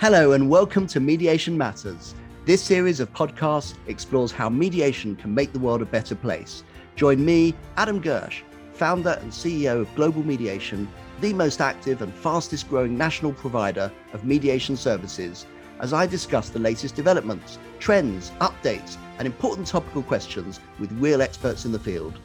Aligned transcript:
Hello, 0.00 0.32
and 0.32 0.48
welcome 0.48 0.86
to 0.86 0.98
Mediation 0.98 1.58
Matters. 1.58 2.14
This 2.46 2.62
series 2.62 3.00
of 3.00 3.12
podcasts 3.12 3.74
explores 3.86 4.32
how 4.32 4.48
mediation 4.48 5.14
can 5.14 5.34
make 5.34 5.52
the 5.52 5.58
world 5.58 5.82
a 5.82 5.84
better 5.84 6.14
place. 6.14 6.64
Join 6.96 7.22
me, 7.22 7.54
Adam 7.76 8.00
Gersch, 8.00 8.40
founder 8.72 9.18
and 9.20 9.30
CEO 9.30 9.82
of 9.82 9.94
Global 9.94 10.22
Mediation, 10.22 10.88
the 11.20 11.34
most 11.34 11.60
active 11.60 12.00
and 12.00 12.14
fastest 12.14 12.70
growing 12.70 12.96
national 12.96 13.34
provider 13.34 13.92
of 14.14 14.24
mediation 14.24 14.74
services, 14.74 15.44
as 15.80 15.92
I 15.92 16.06
discuss 16.06 16.48
the 16.48 16.58
latest 16.58 16.94
developments, 16.94 17.58
trends, 17.78 18.30
updates, 18.40 18.96
and 19.18 19.26
important 19.26 19.66
topical 19.66 20.02
questions 20.02 20.60
with 20.78 20.90
real 20.92 21.20
experts 21.20 21.66
in 21.66 21.72
the 21.72 21.78
field. 21.78 22.18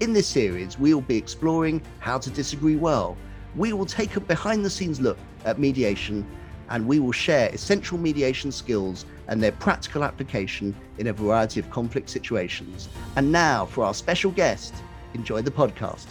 In 0.00 0.12
this 0.12 0.28
series, 0.28 0.78
we 0.78 0.92
will 0.92 1.00
be 1.00 1.16
exploring 1.16 1.80
how 1.98 2.18
to 2.18 2.28
disagree 2.28 2.76
well. 2.76 3.16
We 3.56 3.72
will 3.72 3.86
take 3.86 4.16
a 4.16 4.20
behind 4.20 4.66
the 4.66 4.70
scenes 4.70 5.00
look 5.00 5.16
at 5.46 5.58
mediation 5.58 6.26
and 6.72 6.86
we 6.86 6.98
will 6.98 7.12
share 7.12 7.50
essential 7.50 7.98
mediation 7.98 8.50
skills 8.50 9.04
and 9.28 9.42
their 9.42 9.52
practical 9.52 10.02
application 10.02 10.74
in 10.96 11.08
a 11.08 11.12
variety 11.12 11.60
of 11.60 11.70
conflict 11.70 12.08
situations. 12.08 12.88
And 13.16 13.30
now, 13.30 13.66
for 13.66 13.84
our 13.84 13.92
special 13.92 14.30
guest, 14.30 14.74
enjoy 15.12 15.42
the 15.42 15.50
podcast. 15.50 16.06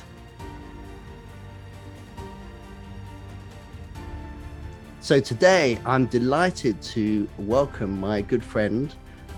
So, 4.99 5.19
today 5.19 5.79
I'm 5.83 6.05
delighted 6.05 6.79
to 6.93 7.27
welcome 7.39 7.99
my 7.99 8.21
good 8.21 8.43
friend 8.43 8.93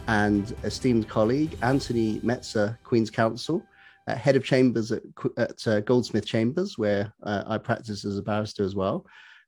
and 0.07 0.53
esteemed 0.63 1.07
colleague, 1.07 1.57
Anthony 1.61 2.19
Metzer, 2.19 2.77
Queen's 2.83 3.09
Counsel, 3.09 3.63
uh, 4.07 4.15
head 4.15 4.35
of 4.35 4.43
chambers 4.43 4.91
at, 4.91 5.03
at 5.37 5.67
uh, 5.69 5.79
Goldsmith 5.79 6.25
Chambers, 6.25 6.77
where 6.77 7.13
uh, 7.23 7.43
I 7.47 7.57
practice 7.57 8.03
as 8.03 8.17
a 8.17 8.21
barrister 8.21 8.65
as 8.65 8.75
well. 8.75 9.05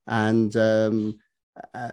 And 0.08 0.56
um, 0.56 1.20
uh, 1.74 1.92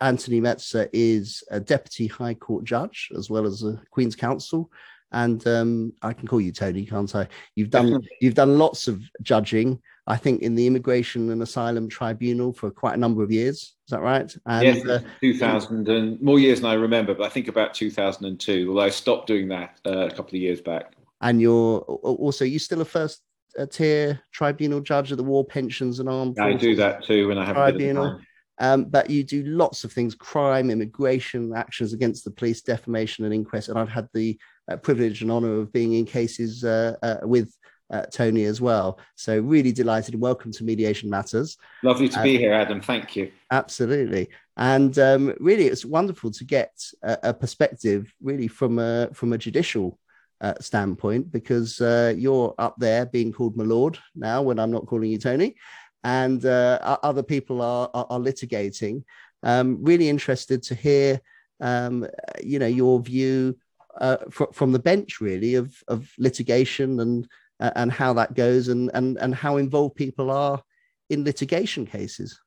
Anthony 0.00 0.40
Metzer 0.40 0.88
is 0.92 1.42
a 1.50 1.60
deputy 1.60 2.06
High 2.06 2.34
Court 2.34 2.64
judge 2.64 3.10
as 3.16 3.28
well 3.28 3.46
as 3.46 3.62
a 3.62 3.80
Queen's 3.90 4.16
Counsel, 4.16 4.70
and 5.12 5.46
um, 5.46 5.92
I 6.02 6.12
can 6.12 6.26
call 6.26 6.40
you 6.40 6.52
Tony, 6.52 6.84
can't 6.84 7.14
I? 7.14 7.28
You've 7.54 7.70
done 7.70 8.02
you've 8.20 8.34
done 8.34 8.58
lots 8.58 8.88
of 8.88 9.02
judging. 9.22 9.80
I 10.06 10.16
think 10.16 10.40
in 10.40 10.54
the 10.54 10.66
Immigration 10.66 11.30
and 11.30 11.42
Asylum 11.42 11.86
Tribunal 11.86 12.54
for 12.54 12.70
quite 12.70 12.94
a 12.94 12.98
number 12.98 13.22
of 13.22 13.30
years. 13.30 13.56
Is 13.56 13.90
that 13.90 14.00
right? 14.00 14.34
And, 14.46 14.64
yes, 14.64 14.86
uh, 14.86 15.02
2000 15.20 15.86
and 15.86 16.20
more 16.22 16.38
years 16.38 16.62
than 16.62 16.70
I 16.70 16.74
remember, 16.74 17.14
but 17.14 17.24
I 17.24 17.28
think 17.28 17.48
about 17.48 17.74
2002. 17.74 18.70
Although 18.70 18.80
I 18.80 18.88
stopped 18.88 19.26
doing 19.26 19.48
that 19.48 19.78
uh, 19.86 20.06
a 20.06 20.10
couple 20.10 20.30
of 20.30 20.40
years 20.40 20.62
back. 20.62 20.94
And 21.20 21.42
you're 21.42 21.80
also 21.80 22.46
you're 22.46 22.58
still 22.58 22.80
a 22.80 22.86
first 22.86 23.22
tier 23.66 24.20
tribunal 24.32 24.80
judge 24.80 25.10
of 25.10 25.18
the 25.18 25.24
War 25.24 25.44
Pensions 25.44 26.00
and 26.00 26.08
Armed. 26.08 26.38
I 26.38 26.54
do 26.54 26.74
that 26.76 27.04
too 27.04 27.28
when 27.28 27.38
I 27.38 27.44
have 27.44 27.56
a 27.56 27.70
tribunal. 27.70 28.20
Um, 28.60 28.84
but 28.84 29.08
you 29.08 29.22
do 29.22 29.44
lots 29.44 29.84
of 29.84 29.92
things 29.92 30.14
crime, 30.14 30.70
immigration, 30.70 31.52
actions 31.54 31.92
against 31.92 32.24
the 32.24 32.30
police, 32.30 32.60
defamation, 32.60 33.24
and 33.24 33.32
inquest. 33.32 33.68
And 33.68 33.78
I've 33.78 33.88
had 33.88 34.08
the 34.12 34.38
uh, 34.70 34.76
privilege 34.76 35.22
and 35.22 35.30
honor 35.30 35.60
of 35.60 35.72
being 35.72 35.94
in 35.94 36.04
cases 36.04 36.64
uh, 36.64 36.96
uh, 37.02 37.18
with 37.22 37.54
uh, 37.90 38.02
Tony 38.12 38.44
as 38.44 38.60
well. 38.60 38.98
So, 39.16 39.40
really 39.40 39.72
delighted 39.72 40.14
and 40.14 40.22
welcome 40.22 40.52
to 40.52 40.64
Mediation 40.64 41.08
Matters. 41.08 41.56
Lovely 41.82 42.08
to 42.08 42.22
be 42.22 42.36
here, 42.36 42.52
Adam. 42.52 42.80
Thank 42.80 43.16
you. 43.16 43.30
Absolutely. 43.50 44.28
And 44.56 44.98
um, 44.98 45.34
really, 45.38 45.66
it's 45.66 45.84
wonderful 45.84 46.30
to 46.32 46.44
get 46.44 46.72
a, 47.02 47.18
a, 47.24 47.34
perspective 47.34 48.12
really 48.20 48.48
from 48.48 48.78
a, 48.78 49.08
from 49.14 49.32
a 49.32 49.38
judicial 49.38 49.98
uh, 50.40 50.54
standpoint 50.60 51.30
because 51.32 51.80
uh, 51.80 52.12
you're 52.16 52.54
up 52.58 52.76
there 52.78 53.06
being 53.06 53.32
called 53.32 53.56
my 53.56 53.64
lord 53.64 53.98
now 54.14 54.40
when 54.40 54.58
I'm 54.58 54.70
not 54.70 54.86
calling 54.86 55.10
you 55.10 55.18
Tony 55.18 55.56
and 56.04 56.44
uh, 56.44 56.98
other 57.02 57.22
people 57.22 57.60
are, 57.60 57.90
are, 57.94 58.06
are 58.10 58.20
litigating. 58.20 59.04
Um, 59.42 59.78
really 59.82 60.08
interested 60.08 60.62
to 60.64 60.74
hear, 60.74 61.20
um, 61.60 62.06
you 62.42 62.58
know, 62.58 62.66
your 62.66 63.00
view 63.00 63.56
uh, 64.00 64.18
fr- 64.30 64.52
from 64.52 64.72
the 64.72 64.78
bench, 64.78 65.20
really, 65.20 65.54
of, 65.54 65.82
of 65.88 66.10
litigation 66.18 67.00
and 67.00 67.28
uh, 67.60 67.72
and 67.74 67.90
how 67.90 68.12
that 68.12 68.34
goes, 68.34 68.68
and 68.68 68.90
and 68.94 69.16
and 69.18 69.34
how 69.34 69.56
involved 69.56 69.96
people 69.96 70.30
are 70.30 70.62
in 71.10 71.24
litigation 71.24 71.86
cases. 71.86 72.40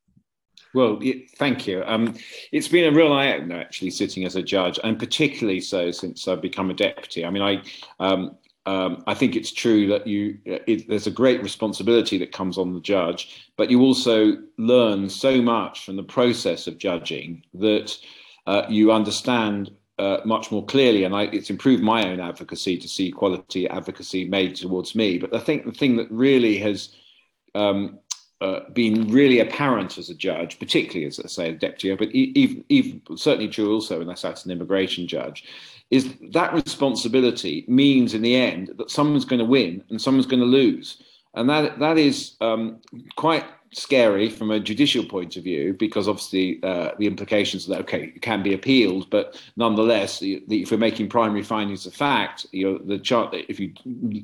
Well, 0.73 1.01
thank 1.37 1.67
you. 1.67 1.83
Um, 1.85 2.15
it's 2.53 2.69
been 2.69 2.93
a 2.93 2.95
real 2.95 3.11
eye 3.11 3.33
opener 3.33 3.59
actually 3.59 3.89
sitting 3.89 4.23
as 4.25 4.37
a 4.37 4.41
judge, 4.41 4.79
and 4.83 4.97
particularly 4.97 5.59
so 5.59 5.91
since 5.91 6.27
I've 6.27 6.41
become 6.41 6.69
a 6.69 6.73
deputy. 6.73 7.25
I 7.25 7.29
mean, 7.29 7.41
I 7.41 7.61
um, 7.99 8.37
um, 8.65 9.03
I 9.07 9.13
think 9.15 9.35
it's 9.35 9.51
true 9.51 9.87
that 9.87 10.05
you 10.05 10.37
it, 10.45 10.87
there's 10.87 11.07
a 11.07 11.11
great 11.11 11.41
responsibility 11.41 12.17
that 12.19 12.31
comes 12.31 12.57
on 12.57 12.73
the 12.73 12.79
judge, 12.81 13.51
but 13.57 13.71
you 13.71 13.81
also 13.81 14.37
learn 14.57 15.09
so 15.09 15.41
much 15.41 15.85
from 15.85 15.95
the 15.95 16.03
process 16.03 16.67
of 16.67 16.77
judging 16.77 17.43
that 17.55 17.97
uh, 18.45 18.63
you 18.69 18.91
understand 18.91 19.71
uh, 19.97 20.17
much 20.25 20.51
more 20.51 20.65
clearly. 20.65 21.05
And 21.05 21.15
I, 21.15 21.23
it's 21.23 21.49
improved 21.49 21.81
my 21.81 22.07
own 22.07 22.19
advocacy 22.19 22.77
to 22.77 22.87
see 22.87 23.11
quality 23.11 23.67
advocacy 23.67 24.25
made 24.25 24.55
towards 24.55 24.93
me. 24.95 25.17
But 25.17 25.35
I 25.35 25.39
think 25.39 25.65
the 25.65 25.71
thing 25.71 25.95
that 25.97 26.11
really 26.11 26.57
has 26.59 26.95
um, 27.55 27.99
uh, 28.41 28.69
been 28.71 29.07
really 29.07 29.39
apparent 29.39 29.97
as 29.97 30.09
a 30.09 30.15
judge, 30.15 30.59
particularly 30.59 31.05
as 31.05 31.19
I 31.19 31.27
say 31.27 31.49
a 31.49 31.53
deputy, 31.53 31.95
but 31.95 32.13
even, 32.13 32.63
even 32.69 33.01
certainly 33.15 33.47
true 33.47 33.71
also 33.71 33.99
when 33.99 34.09
I 34.09 34.15
sat 34.15 34.43
an 34.45 34.51
immigration 34.51 35.07
judge, 35.07 35.45
is 35.91 36.13
that 36.31 36.53
responsibility 36.53 37.65
means 37.67 38.13
in 38.13 38.21
the 38.21 38.35
end 38.35 38.71
that 38.77 38.89
someone's 38.89 39.25
going 39.25 39.39
to 39.39 39.45
win 39.45 39.83
and 39.89 40.01
someone's 40.01 40.25
going 40.25 40.39
to 40.39 40.45
lose. 40.45 41.01
And 41.35 41.49
that 41.49 41.79
that 41.79 41.97
is 41.97 42.35
um, 42.41 42.79
quite 43.15 43.45
scary 43.73 44.29
from 44.29 44.51
a 44.51 44.59
judicial 44.59 45.05
point 45.05 45.37
of 45.37 45.43
view 45.43 45.73
because 45.73 46.07
obviously 46.07 46.61
uh, 46.61 46.91
the 46.99 47.07
implications 47.07 47.65
that 47.67 47.79
okay 47.79 48.11
it 48.15 48.21
can 48.21 48.43
be 48.43 48.53
appealed 48.53 49.09
but 49.09 49.41
nonetheless 49.55 50.19
the, 50.19 50.43
the, 50.47 50.61
if 50.61 50.71
we're 50.71 50.77
making 50.77 51.07
primary 51.07 51.41
findings 51.41 51.85
of 51.85 51.93
fact 51.93 52.45
you 52.51 52.69
know 52.69 52.77
the 52.79 52.99
chart 52.99 53.33
if 53.33 53.61
you 53.61 53.71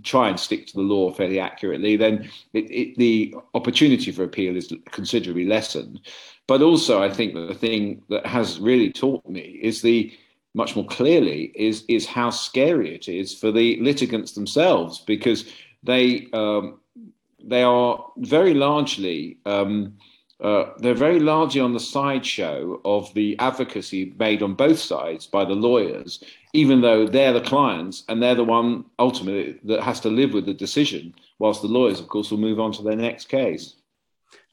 try 0.03 0.27
and 0.27 0.37
stick 0.37 0.67
to 0.67 0.73
the 0.73 0.81
law 0.81 1.11
fairly 1.13 1.39
accurately 1.39 1.95
then 1.95 2.29
it, 2.51 2.69
it, 2.69 2.97
the 2.97 3.33
opportunity 3.53 4.11
for 4.11 4.23
appeal 4.23 4.55
is 4.55 4.73
considerably 4.91 5.45
lessened. 5.45 6.01
But 6.45 6.61
also 6.61 7.01
i 7.01 7.09
think 7.09 7.33
that 7.33 7.47
the 7.47 7.55
thing 7.55 8.03
that 8.09 8.25
has 8.25 8.59
really 8.59 8.91
taught 8.91 9.27
me 9.29 9.59
is 9.61 9.81
the 9.81 10.13
much 10.53 10.75
more 10.75 10.85
clearly 10.85 11.53
is 11.55 11.85
is 11.87 12.05
how 12.05 12.31
scary 12.31 12.93
it 12.93 13.07
is 13.07 13.33
for 13.33 13.51
the 13.51 13.79
litigants 13.79 14.33
themselves 14.33 14.99
because 15.07 15.45
they 15.83 16.27
um, 16.33 16.79
they 17.47 17.63
are 17.63 18.11
very 18.17 18.53
largely 18.53 19.39
um, 19.45 19.97
uh, 20.39 20.65
they're 20.77 20.93
very 20.93 21.19
largely 21.19 21.59
on 21.59 21.73
the 21.73 21.79
sideshow 21.79 22.79
of 22.85 23.11
the 23.15 23.37
advocacy 23.39 24.13
made 24.19 24.43
on 24.43 24.53
both 24.53 24.77
sides 24.77 25.25
by 25.25 25.43
the 25.43 25.53
lawyers, 25.53 26.23
even 26.53 26.79
though 26.79 27.07
they're 27.07 27.33
the 27.33 27.41
clients 27.41 28.03
and 28.07 28.21
they're 28.21 28.35
the 28.35 28.43
one 28.43 28.85
ultimately 28.99 29.59
that 29.63 29.81
has 29.81 29.99
to 29.99 30.09
live 30.09 30.33
with 30.33 30.45
the 30.45 30.53
decision, 30.53 31.13
whilst 31.39 31.63
the 31.63 31.67
lawyers, 31.67 31.99
of 31.99 32.07
course, 32.07 32.29
will 32.29 32.37
move 32.37 32.59
on 32.59 32.71
to 32.71 32.83
their 32.83 32.95
next 32.95 33.29
case. 33.29 33.77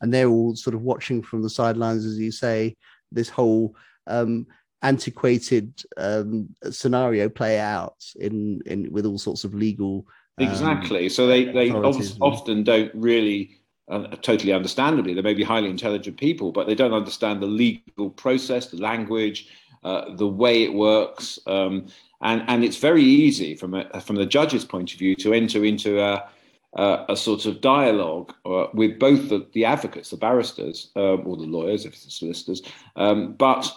And 0.01 0.13
they're 0.13 0.29
all 0.29 0.57
sort 0.57 0.75
of 0.75 0.81
watching 0.81 1.23
from 1.23 1.43
the 1.43 1.51
sidelines, 1.51 2.07
as 2.07 2.19
you 2.19 2.31
say, 2.31 2.77
this 3.13 3.29
whole 3.29 3.77
um, 4.07 4.47
antiquated 4.81 5.83
um, 5.99 6.49
scenario 6.71 7.29
play 7.29 7.59
out 7.59 7.97
in, 8.17 8.63
in 8.65 8.91
with 8.91 9.05
all 9.05 9.19
sorts 9.19 9.45
of 9.45 9.53
legal. 9.55 10.07
Um, 10.39 10.49
exactly. 10.49 11.09
So 11.09 11.27
they 11.27 11.47
they 11.47 11.71
often 11.71 12.65
don't 12.65 12.91
really. 12.95 13.59
Uh, 13.87 14.07
totally 14.23 14.51
understandably, 14.51 15.13
they 15.13 15.21
may 15.21 15.35
be 15.35 15.45
highly 15.45 15.69
intelligent 15.69 16.17
people, 16.17 16.51
but 16.51 16.67
they 16.67 16.75
don't 16.75 16.95
understand 16.95 17.43
the 17.43 17.47
legal 17.47 18.09
process, 18.09 18.69
the 18.69 18.79
language, 18.79 19.51
uh, 19.85 20.15
the 20.15 20.27
way 20.27 20.63
it 20.63 20.73
works, 20.73 21.39
um, 21.47 21.87
and 22.23 22.43
and 22.49 22.65
it's 22.65 22.79
very 22.79 23.03
easy 23.03 23.55
from 23.55 23.75
a, 23.75 24.01
from 24.01 24.17
the 24.17 24.25
judge's 24.25 24.65
point 24.65 24.91
of 24.95 24.99
view 24.99 25.15
to 25.15 25.35
enter 25.35 25.67
into 25.67 26.01
a 26.01 26.27
uh, 26.77 27.05
a 27.09 27.17
sort 27.17 27.47
of 27.47 27.61
dialogue 27.61 28.33
uh, 28.47 28.67
with 28.75 28.99
both 28.99 29.29
the, 29.29 29.47
the, 29.53 29.65
advocates, 29.65 30.11
the 30.11 30.17
barristers, 30.17 30.91
um, 30.97 31.23
or 31.25 31.37
the 31.37 31.45
lawyers, 31.45 31.85
if 31.85 31.93
it's 31.93 32.05
the 32.05 32.11
solicitors, 32.11 32.63
um, 32.97 33.35
but 33.35 33.71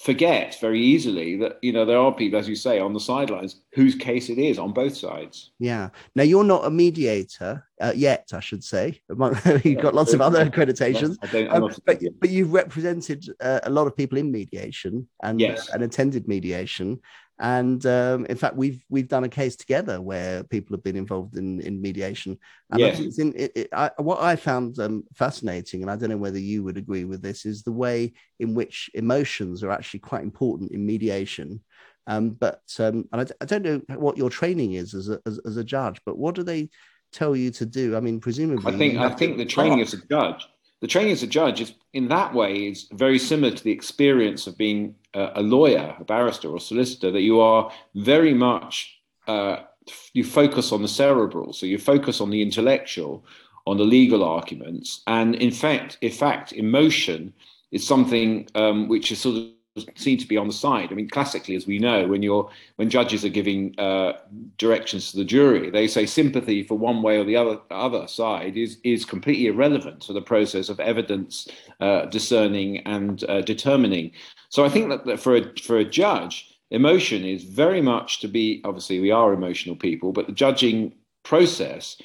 forget 0.00 0.56
very 0.60 0.80
easily 0.80 1.36
that 1.36 1.58
you 1.60 1.72
know 1.72 1.84
there 1.84 1.98
are 1.98 2.12
people, 2.12 2.38
as 2.38 2.48
you 2.48 2.54
say, 2.54 2.78
on 2.78 2.92
the 2.92 3.00
sidelines 3.00 3.56
whose 3.78 3.94
case 3.94 4.28
it 4.28 4.38
is 4.38 4.58
on 4.58 4.72
both 4.72 4.96
sides. 4.96 5.52
Yeah. 5.60 5.90
Now 6.16 6.24
you're 6.24 6.42
not 6.42 6.64
a 6.64 6.70
mediator 6.70 7.64
uh, 7.80 7.92
yet, 7.94 8.28
I 8.32 8.40
should 8.40 8.64
say. 8.64 9.00
You've 9.62 9.80
got 9.80 9.94
lots 9.94 10.12
of 10.12 10.20
other 10.20 10.44
accreditations, 10.44 11.16
um, 11.52 11.72
but, 11.86 12.02
but 12.18 12.28
you've 12.28 12.52
represented 12.52 13.28
uh, 13.40 13.60
a 13.62 13.70
lot 13.70 13.86
of 13.86 13.96
people 13.96 14.18
in 14.18 14.32
mediation 14.32 15.08
and 15.22 15.40
yes. 15.40 15.68
and 15.68 15.84
attended 15.84 16.26
mediation. 16.26 16.98
And 17.38 17.86
um, 17.86 18.26
in 18.26 18.36
fact, 18.36 18.56
we've 18.56 18.84
we've 18.88 19.06
done 19.06 19.22
a 19.22 19.28
case 19.28 19.54
together 19.54 20.00
where 20.00 20.42
people 20.42 20.74
have 20.74 20.82
been 20.82 20.96
involved 20.96 21.36
in, 21.36 21.60
in 21.60 21.80
mediation. 21.80 22.36
And 22.72 22.80
yes. 22.80 22.98
I 22.98 23.22
in, 23.22 23.32
it, 23.36 23.52
it, 23.54 23.68
I, 23.72 23.92
what 23.98 24.20
I 24.20 24.34
found 24.34 24.80
um, 24.80 25.04
fascinating, 25.14 25.82
and 25.82 25.90
I 25.90 25.94
don't 25.94 26.10
know 26.10 26.16
whether 26.16 26.40
you 26.40 26.64
would 26.64 26.78
agree 26.78 27.04
with 27.04 27.22
this, 27.22 27.46
is 27.46 27.62
the 27.62 27.70
way 27.70 28.14
in 28.40 28.54
which 28.54 28.90
emotions 28.94 29.62
are 29.62 29.70
actually 29.70 30.00
quite 30.00 30.24
important 30.24 30.72
in 30.72 30.84
mediation. 30.84 31.60
Um, 32.08 32.30
but 32.30 32.62
um, 32.80 33.08
and 33.12 33.20
I, 33.22 33.26
I, 33.40 33.44
don't 33.44 33.64
know 33.64 33.80
what 33.96 34.16
your 34.16 34.30
training 34.30 34.72
is 34.72 34.94
as 34.94 35.08
a 35.10 35.20
as, 35.26 35.38
as, 35.46 35.56
a 35.58 35.62
judge, 35.62 36.00
but 36.06 36.18
what 36.18 36.34
do 36.34 36.42
they 36.42 36.70
tell 37.12 37.36
you 37.36 37.50
to 37.52 37.66
do? 37.66 37.96
I 37.96 38.00
mean, 38.00 38.18
presumably, 38.18 38.74
I 38.74 38.76
think 38.76 38.98
I 38.98 39.10
think 39.10 39.36
the 39.36 39.44
training 39.44 39.82
as 39.82 39.92
a 39.92 39.98
judge 40.06 40.48
the 40.80 40.86
training 40.86 41.12
as 41.12 41.22
a 41.22 41.26
judge 41.26 41.60
is 41.60 41.74
in 41.92 42.08
that 42.08 42.32
way 42.32 42.68
is 42.68 42.86
very 42.92 43.18
similar 43.18 43.54
to 43.54 43.64
the 43.64 43.72
experience 43.72 44.46
of 44.46 44.56
being 44.56 44.94
a, 45.14 45.32
a 45.36 45.42
lawyer, 45.42 45.96
a 45.98 46.04
barrister, 46.04 46.48
or 46.48 46.60
solicitor. 46.60 47.10
That 47.10 47.22
you 47.22 47.40
are 47.40 47.70
very 47.94 48.34
much 48.34 49.00
uh, 49.26 49.58
you 50.12 50.24
focus 50.24 50.72
on 50.72 50.82
the 50.82 50.88
cerebral, 50.88 51.52
so 51.52 51.66
you 51.66 51.78
focus 51.78 52.20
on 52.20 52.30
the 52.30 52.42
intellectual, 52.42 53.24
on 53.66 53.76
the 53.76 53.84
legal 53.84 54.22
arguments, 54.22 55.02
and 55.06 55.34
in 55.34 55.50
fact, 55.50 55.98
in 56.00 56.12
fact, 56.12 56.52
emotion 56.52 57.32
is 57.72 57.86
something 57.86 58.48
um, 58.54 58.88
which 58.88 59.10
is 59.10 59.20
sort 59.20 59.36
of 59.36 59.48
seen 59.96 60.18
to 60.18 60.26
be 60.26 60.36
on 60.36 60.46
the 60.46 60.52
side. 60.52 60.90
I 60.90 60.94
mean, 60.94 61.08
classically, 61.08 61.54
as 61.56 61.66
we 61.66 61.78
know, 61.78 62.06
when 62.06 62.22
you're 62.22 62.50
when 62.76 62.90
judges 62.90 63.24
are 63.24 63.30
giving 63.30 63.78
uh, 63.78 64.12
directions 64.56 65.10
to 65.10 65.18
the 65.18 65.24
jury, 65.24 65.70
they 65.70 65.86
say 65.86 66.06
sympathy 66.06 66.62
for 66.62 66.76
one 66.76 67.02
way 67.02 67.18
or 67.18 67.24
the 67.24 67.36
other 67.36 67.58
other 67.70 68.06
side 68.08 68.56
is 68.56 68.78
is 68.84 69.04
completely 69.04 69.46
irrelevant 69.46 70.00
to 70.02 70.12
the 70.12 70.22
process 70.22 70.68
of 70.68 70.80
evidence 70.80 71.48
uh, 71.80 72.06
discerning 72.06 72.78
and 72.86 73.24
uh, 73.28 73.40
determining. 73.42 74.12
So 74.50 74.64
I 74.64 74.68
think 74.68 74.88
that, 74.90 75.04
that 75.06 75.20
for 75.20 75.36
a 75.36 75.56
for 75.60 75.78
a 75.78 75.84
judge, 75.84 76.54
emotion 76.70 77.24
is 77.24 77.44
very 77.44 77.80
much 77.80 78.20
to 78.20 78.28
be. 78.28 78.60
Obviously, 78.64 79.00
we 79.00 79.10
are 79.10 79.32
emotional 79.32 79.76
people, 79.76 80.12
but 80.12 80.26
the 80.26 80.32
judging 80.32 80.94
process 81.22 82.00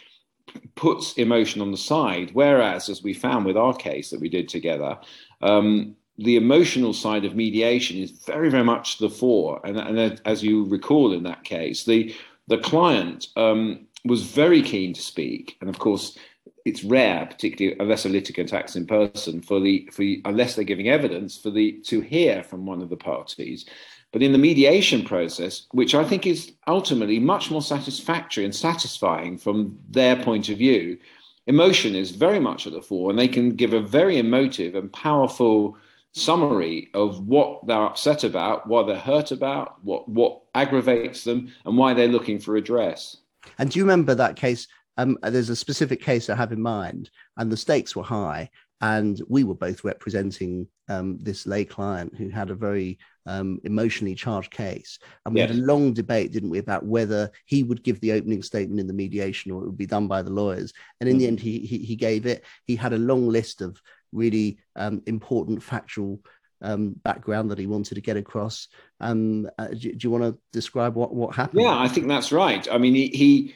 puts 0.75 1.13
emotion 1.13 1.61
on 1.61 1.71
the 1.71 1.77
side. 1.77 2.31
Whereas, 2.33 2.89
as 2.89 3.01
we 3.01 3.13
found 3.13 3.45
with 3.45 3.57
our 3.57 3.73
case 3.73 4.09
that 4.09 4.19
we 4.19 4.29
did 4.29 4.49
together. 4.49 4.99
Um, 5.41 5.95
the 6.17 6.35
emotional 6.35 6.93
side 6.93 7.25
of 7.25 7.35
mediation 7.35 7.97
is 7.97 8.11
very, 8.11 8.49
very 8.49 8.63
much 8.63 8.99
the 8.99 9.09
fore. 9.09 9.59
And, 9.63 9.77
and 9.77 10.21
as 10.25 10.43
you 10.43 10.65
recall 10.65 11.13
in 11.13 11.23
that 11.23 11.43
case, 11.43 11.85
the, 11.85 12.15
the 12.47 12.59
client 12.59 13.27
um, 13.35 13.87
was 14.05 14.23
very 14.23 14.61
keen 14.61 14.93
to 14.93 15.01
speak. 15.01 15.57
And 15.59 15.69
of 15.69 15.79
course, 15.79 16.17
it's 16.65 16.83
rare, 16.83 17.25
particularly 17.25 17.77
unless 17.79 18.05
a 18.05 18.09
litigant 18.09 18.53
acts 18.53 18.75
in 18.75 18.85
person, 18.85 19.41
for 19.41 19.59
the 19.59 19.89
for 19.91 20.03
unless 20.25 20.55
they're 20.55 20.63
giving 20.63 20.87
evidence 20.87 21.37
for 21.37 21.49
the 21.49 21.73
to 21.83 21.99
hear 21.99 22.43
from 22.43 22.65
one 22.65 22.81
of 22.81 22.89
the 22.89 22.97
parties. 22.97 23.65
But 24.11 24.21
in 24.21 24.31
the 24.31 24.37
mediation 24.37 25.03
process, 25.03 25.65
which 25.71 25.95
I 25.95 26.03
think 26.03 26.27
is 26.27 26.53
ultimately 26.67 27.19
much 27.19 27.49
more 27.49 27.63
satisfactory 27.63 28.45
and 28.45 28.55
satisfying 28.55 29.39
from 29.39 29.77
their 29.89 30.15
point 30.15 30.49
of 30.49 30.57
view, 30.59 30.99
emotion 31.47 31.95
is 31.95 32.11
very 32.11 32.39
much 32.39 32.67
at 32.67 32.73
the 32.73 32.81
fore, 32.81 33.09
and 33.09 33.17
they 33.17 33.27
can 33.27 33.55
give 33.55 33.73
a 33.73 33.81
very 33.81 34.19
emotive 34.19 34.75
and 34.75 34.93
powerful 34.93 35.75
summary 36.13 36.89
of 36.93 37.27
what 37.27 37.65
they're 37.67 37.85
upset 37.85 38.23
about, 38.23 38.67
what 38.67 38.87
they're 38.87 38.97
hurt 38.97 39.31
about, 39.31 39.83
what 39.83 40.07
what 40.07 40.41
aggravates 40.55 41.23
them, 41.23 41.51
and 41.65 41.77
why 41.77 41.93
they're 41.93 42.07
looking 42.07 42.39
for 42.39 42.53
redress. 42.53 43.17
And 43.57 43.69
do 43.69 43.79
you 43.79 43.83
remember 43.83 44.15
that 44.15 44.35
case? 44.35 44.67
Um, 44.97 45.17
there's 45.23 45.49
a 45.49 45.55
specific 45.55 46.01
case 46.01 46.29
I 46.29 46.35
have 46.35 46.51
in 46.51 46.61
mind, 46.61 47.09
and 47.37 47.51
the 47.51 47.57
stakes 47.57 47.95
were 47.95 48.03
high, 48.03 48.49
and 48.79 49.21
we 49.27 49.43
were 49.43 49.55
both 49.55 49.83
representing 49.83 50.67
um, 50.89 51.17
this 51.19 51.47
lay 51.47 51.65
client 51.65 52.13
who 52.15 52.29
had 52.29 52.49
a 52.49 52.55
very 52.55 52.99
um, 53.25 53.59
emotionally 53.63 54.13
charged 54.13 54.51
case. 54.51 54.99
And 55.25 55.33
we 55.33 55.39
yes. 55.39 55.49
had 55.49 55.59
a 55.59 55.63
long 55.63 55.93
debate, 55.93 56.31
didn't 56.31 56.49
we, 56.49 56.59
about 56.59 56.85
whether 56.85 57.31
he 57.45 57.63
would 57.63 57.83
give 57.83 57.99
the 58.01 58.11
opening 58.11 58.43
statement 58.43 58.79
in 58.79 58.87
the 58.87 58.93
mediation 58.93 59.51
or 59.51 59.63
it 59.63 59.67
would 59.67 59.77
be 59.77 59.85
done 59.85 60.07
by 60.07 60.21
the 60.21 60.31
lawyers. 60.31 60.73
And 60.99 61.09
in 61.09 61.15
mm-hmm. 61.15 61.19
the 61.19 61.27
end, 61.27 61.39
he, 61.39 61.59
he, 61.59 61.77
he 61.79 61.95
gave 61.95 62.25
it. 62.25 62.43
He 62.65 62.75
had 62.75 62.93
a 62.93 62.97
long 62.97 63.29
list 63.29 63.61
of 63.61 63.81
really 64.13 64.59
um, 64.75 65.01
important 65.05 65.61
factual 65.61 66.19
um, 66.61 66.95
background 67.03 67.51
that 67.51 67.59
he 67.59 67.67
wanted 67.67 67.95
to 67.95 68.01
get 68.01 68.17
across. 68.17 68.69
Um, 68.99 69.49
uh, 69.57 69.67
do, 69.67 69.91
do, 69.91 69.97
you 69.99 70.11
want 70.11 70.23
to 70.23 70.39
describe 70.51 70.95
what, 70.95 71.13
what 71.13 71.35
happened? 71.35 71.61
Yeah, 71.61 71.77
I 71.77 71.87
think 71.87 72.07
that's 72.07 72.31
right. 72.31 72.67
I 72.71 72.77
mean, 72.77 72.95
he, 72.95 73.07
he 73.09 73.55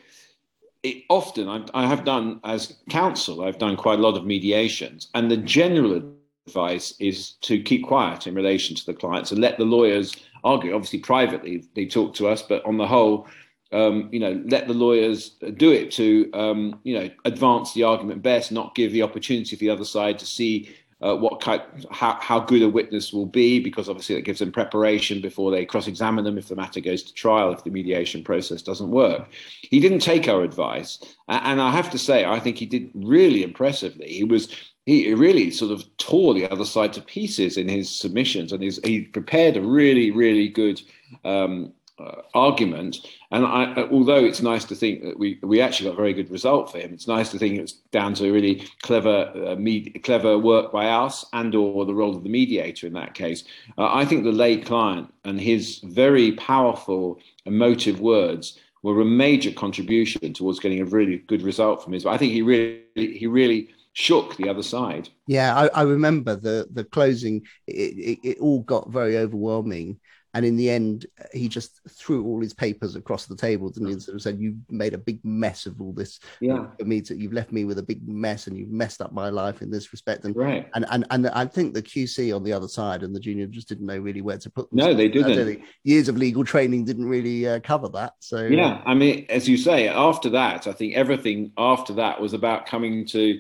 it, 0.84 1.04
often 1.10 1.48
I, 1.48 1.64
I, 1.74 1.88
have 1.88 2.04
done 2.04 2.40
as 2.44 2.78
counsel, 2.90 3.44
I've 3.44 3.58
done 3.58 3.76
quite 3.76 4.00
a 4.00 4.02
lot 4.02 4.18
of 4.18 4.26
mediations, 4.26 5.08
and 5.16 5.32
the 5.32 5.38
general 5.38 6.04
advice 6.48 6.94
is 7.00 7.32
to 7.42 7.62
keep 7.62 7.86
quiet 7.86 8.28
in 8.28 8.36
relation 8.36 8.76
to 8.76 8.86
the 8.86 8.94
clients 8.94 9.32
and 9.32 9.42
let 9.42 9.58
the 9.58 9.66
lawyers 9.66 10.16
argue. 10.44 10.76
Obviously, 10.76 11.00
privately 11.00 11.66
they 11.76 11.86
talk 11.86 12.14
to 12.16 12.28
us, 12.28 12.42
but 12.42 12.66
on 12.66 12.78
the 12.78 12.88
whole, 12.88 13.28
um, 13.72 14.10
you 14.12 14.20
know, 14.20 14.42
let 14.46 14.68
the 14.68 14.74
lawyers 14.74 15.32
do 15.58 15.72
it 15.72 15.92
to, 15.92 16.32
um, 16.34 16.80
you 16.84 16.98
know, 16.98 17.10
advance 17.26 17.74
the 17.74 17.84
argument 17.84 18.22
best, 18.22 18.52
not 18.52 18.76
give 18.76 18.92
the 18.92 19.04
opportunity 19.04 19.56
for 19.56 19.60
the 19.60 19.70
other 19.70 19.86
side 19.86 20.20
to 20.20 20.26
see 20.26 20.76
uh, 21.00 21.16
what 21.16 21.40
kind, 21.42 21.62
how, 21.92 22.18
how 22.20 22.40
good 22.40 22.64
a 22.64 22.70
witness 22.70 23.14
will 23.14 23.26
be, 23.26 23.60
because 23.60 23.88
obviously 23.88 24.16
that 24.16 24.24
gives 24.24 24.40
them 24.40 24.52
preparation 24.52 25.22
before 25.22 25.52
they 25.52 25.64
cross-examine 25.64 26.24
them 26.24 26.38
if 26.38 26.48
the 26.48 26.56
matter 26.56 26.80
goes 26.80 27.04
to 27.04 27.14
trial, 27.14 27.52
if 27.52 27.64
the 27.64 27.70
mediation 27.70 28.24
process 28.24 28.64
doesn't 28.64 28.90
work. 28.90 29.30
He 29.62 29.80
didn't 29.80 30.00
take 30.00 30.28
our 30.28 30.42
advice, 30.42 30.98
and 31.28 31.62
I 31.62 31.72
have 31.72 31.92
to 31.92 32.00
say, 32.00 32.26
I 32.26 32.40
think 32.40 32.58
he 32.58 32.66
did 32.66 32.90
really 32.96 33.44
impressively. 33.44 34.08
He 34.08 34.24
was 34.24 34.50
he 34.88 35.14
really 35.14 35.52
sort 35.52 35.72
of 35.74 35.86
tore 35.98 36.34
the 36.34 36.50
other 36.50 36.64
side 36.64 36.94
to 36.94 37.02
pieces 37.02 37.58
in 37.58 37.68
his 37.68 37.90
submissions, 37.90 38.52
and 38.52 38.64
he 38.64 39.02
prepared 39.02 39.58
a 39.58 39.62
really, 39.62 40.12
really 40.12 40.48
good 40.48 40.82
um, 41.26 41.74
uh, 42.00 42.22
argument. 42.34 42.98
And 43.32 43.46
I, 43.46 43.74
uh, 43.74 43.88
although 43.92 44.24
it's 44.24 44.42
nice 44.42 44.66
to 44.66 44.76
think 44.76 45.04
that 45.04 45.18
we, 45.18 45.40
we 45.42 45.62
actually 45.62 45.90
got 45.90 45.94
a 45.94 46.02
very 46.02 46.14
good 46.14 46.30
result 46.30 46.72
for 46.72 46.80
him, 46.80 46.94
it's 46.94 47.08
nice 47.08 47.32
to 47.32 47.40
think 47.40 47.60
it's 47.60 47.74
down 47.92 48.14
to 48.16 48.32
really 48.32 48.68
clever 48.82 49.32
uh, 49.48 49.56
med- 49.56 50.04
clever 50.04 50.38
work 50.38 50.72
by 50.72 50.88
us 50.88 51.26
and 51.34 51.54
or 51.56 51.86
the 51.86 51.96
role 51.96 52.16
of 52.16 52.24
the 52.24 52.30
mediator 52.30 52.88
in 52.88 52.94
that 52.94 53.14
case. 53.14 53.44
Uh, 53.78 53.94
I 53.94 54.06
think 54.06 54.24
the 54.24 54.32
lay 54.32 54.58
client 54.58 55.14
and 55.26 55.40
his 55.40 55.80
very 55.80 56.34
powerful 56.34 57.20
emotive 57.46 58.00
words 58.00 58.60
were 58.84 59.02
a 59.02 59.06
major 59.06 59.52
contribution 59.52 60.34
towards 60.34 60.60
getting 60.60 60.82
a 60.82 60.86
really 60.86 61.18
good 61.18 61.42
result 61.42 61.84
from 61.84 61.94
his. 61.94 62.06
I 62.06 62.18
think 62.18 62.32
he 62.32 62.42
really 62.42 62.84
he 62.96 63.28
really 63.28 63.70
shook 63.94 64.38
the 64.38 64.48
other 64.48 64.62
side. 64.62 65.10
Yeah, 65.26 65.56
I, 65.56 65.68
I 65.80 65.82
remember 65.82 66.36
the 66.36 66.68
the 66.72 66.84
closing. 66.84 67.42
It, 67.66 68.20
it, 68.22 68.30
it 68.30 68.38
all 68.40 68.62
got 68.62 68.92
very 68.92 69.18
overwhelming 69.18 70.00
and 70.38 70.46
in 70.46 70.56
the 70.56 70.70
end, 70.70 71.08
he 71.34 71.50
just 71.50 71.82
threw 71.90 72.24
all 72.24 72.40
his 72.40 72.54
papers 72.54 72.96
across 72.96 73.26
the 73.26 73.36
table 73.36 73.74
and 73.76 73.88
he 73.88 74.00
sort 74.00 74.14
of 74.14 74.22
said, 74.22 74.40
"You've 74.40 74.58
made 74.70 74.94
a 74.94 74.98
big 75.00 75.20
mess 75.26 75.66
of 75.66 75.82
all 75.82 75.94
this 75.94 76.20
yeah. 76.42 76.68
for 76.78 76.86
me. 76.86 77.02
To, 77.02 77.18
you've 77.18 77.34
left 77.34 77.52
me 77.52 77.66
with 77.66 77.80
a 77.80 77.84
big 77.84 78.08
mess, 78.08 78.46
and 78.46 78.56
you've 78.56 78.70
messed 78.70 79.02
up 79.02 79.12
my 79.12 79.30
life 79.30 79.64
in 79.64 79.72
this 79.72 79.92
respect." 79.92 80.26
And 80.26 80.36
right. 80.36 80.70
and 80.76 80.86
and 80.92 81.08
and 81.10 81.28
I 81.30 81.46
think 81.46 81.74
the 81.74 81.82
QC 81.82 82.36
on 82.36 82.44
the 82.44 82.54
other 82.54 82.68
side 82.68 83.02
and 83.02 83.16
the 83.16 83.20
junior 83.20 83.48
just 83.48 83.68
didn't 83.68 83.88
know 83.88 83.98
really 83.98 84.22
where 84.22 84.38
to 84.38 84.48
put. 84.48 84.70
Them. 84.70 84.78
No, 84.78 84.94
they 84.94 85.08
didn't. 85.08 85.64
Years 85.84 86.08
of 86.08 86.18
legal 86.18 86.44
training 86.44 86.86
didn't 86.86 87.06
really 87.06 87.48
uh, 87.48 87.60
cover 87.62 87.90
that. 87.90 88.14
So 88.20 88.46
yeah, 88.46 88.84
I 88.86 88.94
mean, 88.94 89.26
as 89.30 89.50
you 89.50 89.58
say, 89.58 89.88
after 89.88 90.30
that, 90.30 90.68
I 90.68 90.72
think 90.72 90.94
everything 90.94 91.52
after 91.58 91.94
that 91.94 92.22
was 92.22 92.34
about 92.34 92.68
coming 92.68 93.08
to 93.08 93.40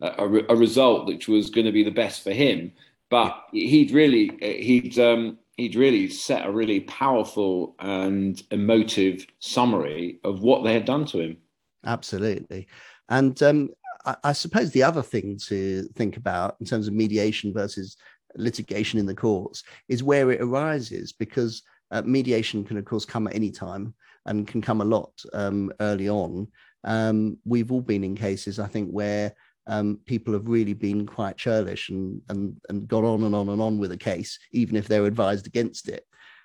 a, 0.00 0.44
a 0.48 0.56
result 0.56 1.06
which 1.06 1.28
was 1.28 1.50
going 1.50 1.66
to 1.66 1.72
be 1.72 1.84
the 1.84 1.90
best 1.90 2.24
for 2.24 2.32
him. 2.32 2.72
But 3.10 3.38
yeah. 3.52 3.68
he'd 3.68 3.90
really 3.90 4.30
he'd 4.40 4.98
um, 4.98 5.36
he'd 5.58 5.74
really 5.74 6.08
set 6.08 6.46
a 6.46 6.50
really 6.50 6.80
powerful 6.80 7.74
and 7.80 8.42
emotive 8.52 9.26
summary 9.40 10.20
of 10.24 10.40
what 10.40 10.62
they 10.62 10.72
had 10.72 10.84
done 10.84 11.04
to 11.04 11.18
him. 11.18 11.36
Absolutely. 11.84 12.68
And 13.08 13.42
um, 13.42 13.70
I, 14.06 14.16
I, 14.24 14.32
suppose 14.32 14.70
the 14.70 14.84
other 14.84 15.02
thing 15.02 15.36
to 15.48 15.82
think 15.96 16.16
about 16.16 16.56
in 16.60 16.66
terms 16.66 16.86
of 16.86 16.94
mediation 16.94 17.52
versus 17.52 17.96
litigation 18.36 19.00
in 19.00 19.06
the 19.06 19.14
courts 19.14 19.64
is 19.88 20.02
where 20.02 20.30
it 20.30 20.40
arises, 20.40 21.12
because 21.12 21.62
uh, 21.90 22.02
mediation 22.02 22.64
can, 22.64 22.78
of 22.78 22.84
course, 22.84 23.04
come 23.04 23.26
at 23.26 23.34
any 23.34 23.50
time 23.50 23.94
and 24.26 24.46
can 24.46 24.62
come 24.62 24.80
a 24.80 24.84
lot 24.84 25.10
um, 25.32 25.72
early 25.80 26.08
on. 26.08 26.46
Um, 26.84 27.36
we've 27.44 27.72
all 27.72 27.80
been 27.80 28.04
in 28.04 28.14
cases, 28.14 28.60
I 28.60 28.68
think, 28.68 28.90
where 28.90 29.34
um, 29.68 30.00
people 30.06 30.32
have 30.32 30.48
really 30.48 30.74
been 30.74 31.06
quite 31.06 31.36
churlish 31.36 31.90
and, 31.90 32.20
and 32.30 32.56
and 32.68 32.88
gone 32.88 33.04
on 33.04 33.22
and 33.22 33.34
on 33.34 33.50
and 33.50 33.60
on 33.60 33.78
with 33.78 33.92
a 33.92 33.96
case, 33.96 34.38
even 34.52 34.76
if 34.76 34.88
they're 34.88 35.04
advised 35.04 35.46
against 35.46 35.88
it. 35.88 36.04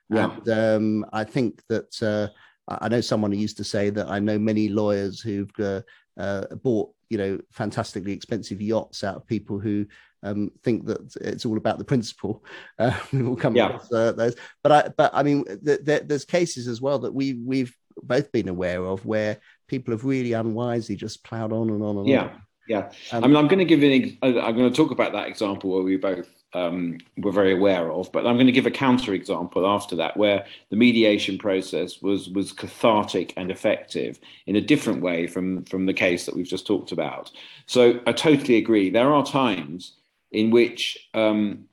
Yeah. 0.10 0.32
And 0.32 0.50
um, 0.50 1.06
I 1.14 1.24
think 1.24 1.64
that 1.70 2.04
uh, 2.04 2.28
I 2.68 2.90
know 2.90 3.02
someone 3.02 3.32
who 3.32 3.40
used 3.40 3.58
to 3.58 3.64
say 3.64 3.90
that 3.90 4.10
I 4.10 4.20
know 4.20 4.38
many 4.38 4.70
lawyers 4.70 5.22
who've 5.22 5.52
uh, 5.60 5.82
uh, 6.18 6.46
bought 6.56 6.92
you 7.10 7.18
know 7.18 7.40
fantastically 7.52 8.12
expensive 8.12 8.62
yachts 8.62 9.04
out 9.04 9.16
of 9.16 9.26
people 9.26 9.58
who 9.58 9.86
um, 10.24 10.52
think 10.64 10.86
that 10.86 11.16
it's 11.22 11.46
all 11.46 11.58
about 11.58 11.78
the 11.78 11.86
principle. 11.86 12.44
Uh, 12.80 12.98
we'll 13.14 13.36
come 13.36 13.56
yeah. 13.56 13.68
across 13.68 13.92
uh, 13.94 14.12
those, 14.12 14.36
but 14.64 14.72
I 14.72 14.90
but 14.98 15.12
I 15.14 15.24
mean 15.24 15.46
th- 15.46 15.86
th- 15.86 16.04
there's 16.06 16.26
cases 16.26 16.68
as 16.68 16.82
well 16.82 17.00
that 17.00 17.14
we 17.14 17.36
we've 17.36 17.74
both 18.02 18.32
been 18.32 18.50
aware 18.50 18.84
of 18.84 19.06
where 19.06 19.38
people 19.68 19.94
have 19.94 20.04
really 20.04 20.34
unwisely 20.34 20.96
just 20.96 21.24
ploughed 21.24 21.54
on 21.54 21.70
and 21.70 21.84
on 21.84 21.98
and 21.98 22.08
yeah. 22.08 22.24
on. 22.24 22.42
Yeah, 22.68 22.92
um, 23.12 23.24
I 23.24 23.28
mean, 23.28 23.36
I'm 23.36 23.48
going 23.48 23.60
to 23.60 23.66
give 23.66 23.84
an. 23.84 24.18
I'm 24.22 24.56
going 24.56 24.72
to 24.72 24.76
talk 24.76 24.92
about 24.92 25.12
that 25.14 25.28
example 25.28 25.70
where 25.72 25.84
we 25.84 25.98
both 25.98 26.30
um, 26.54 26.98
were 27.18 27.32
very 27.32 27.54
aware 27.54 27.92
of, 27.92 28.12
but 28.12 28.26
I'm 28.26 28.36
going 28.36 28.48
to 28.48 28.54
give 28.54 28.66
a 28.66 28.72
counter 28.72 29.14
example 29.14 29.68
after 29.68 29.96
that, 29.98 30.16
where 30.16 30.46
the 30.70 30.78
mediation 30.78 31.38
process 31.38 32.02
was 32.02 32.30
was 32.30 32.54
cathartic 32.54 33.34
and 33.36 33.52
effective 33.52 34.20
in 34.46 34.56
a 34.56 34.62
different 34.62 35.02
way 35.02 35.28
from 35.28 35.66
from 35.66 35.86
the 35.86 35.94
case 35.94 36.26
that 36.26 36.36
we've 36.36 36.48
just 36.48 36.66
talked 36.66 36.92
about. 36.94 37.32
So 37.66 38.00
I 38.08 38.14
totally 38.14 38.58
agree. 38.58 38.90
There 38.90 39.14
are 39.14 39.26
times 39.26 39.94
in 40.32 40.50
which 40.50 41.10
um, 41.14 41.66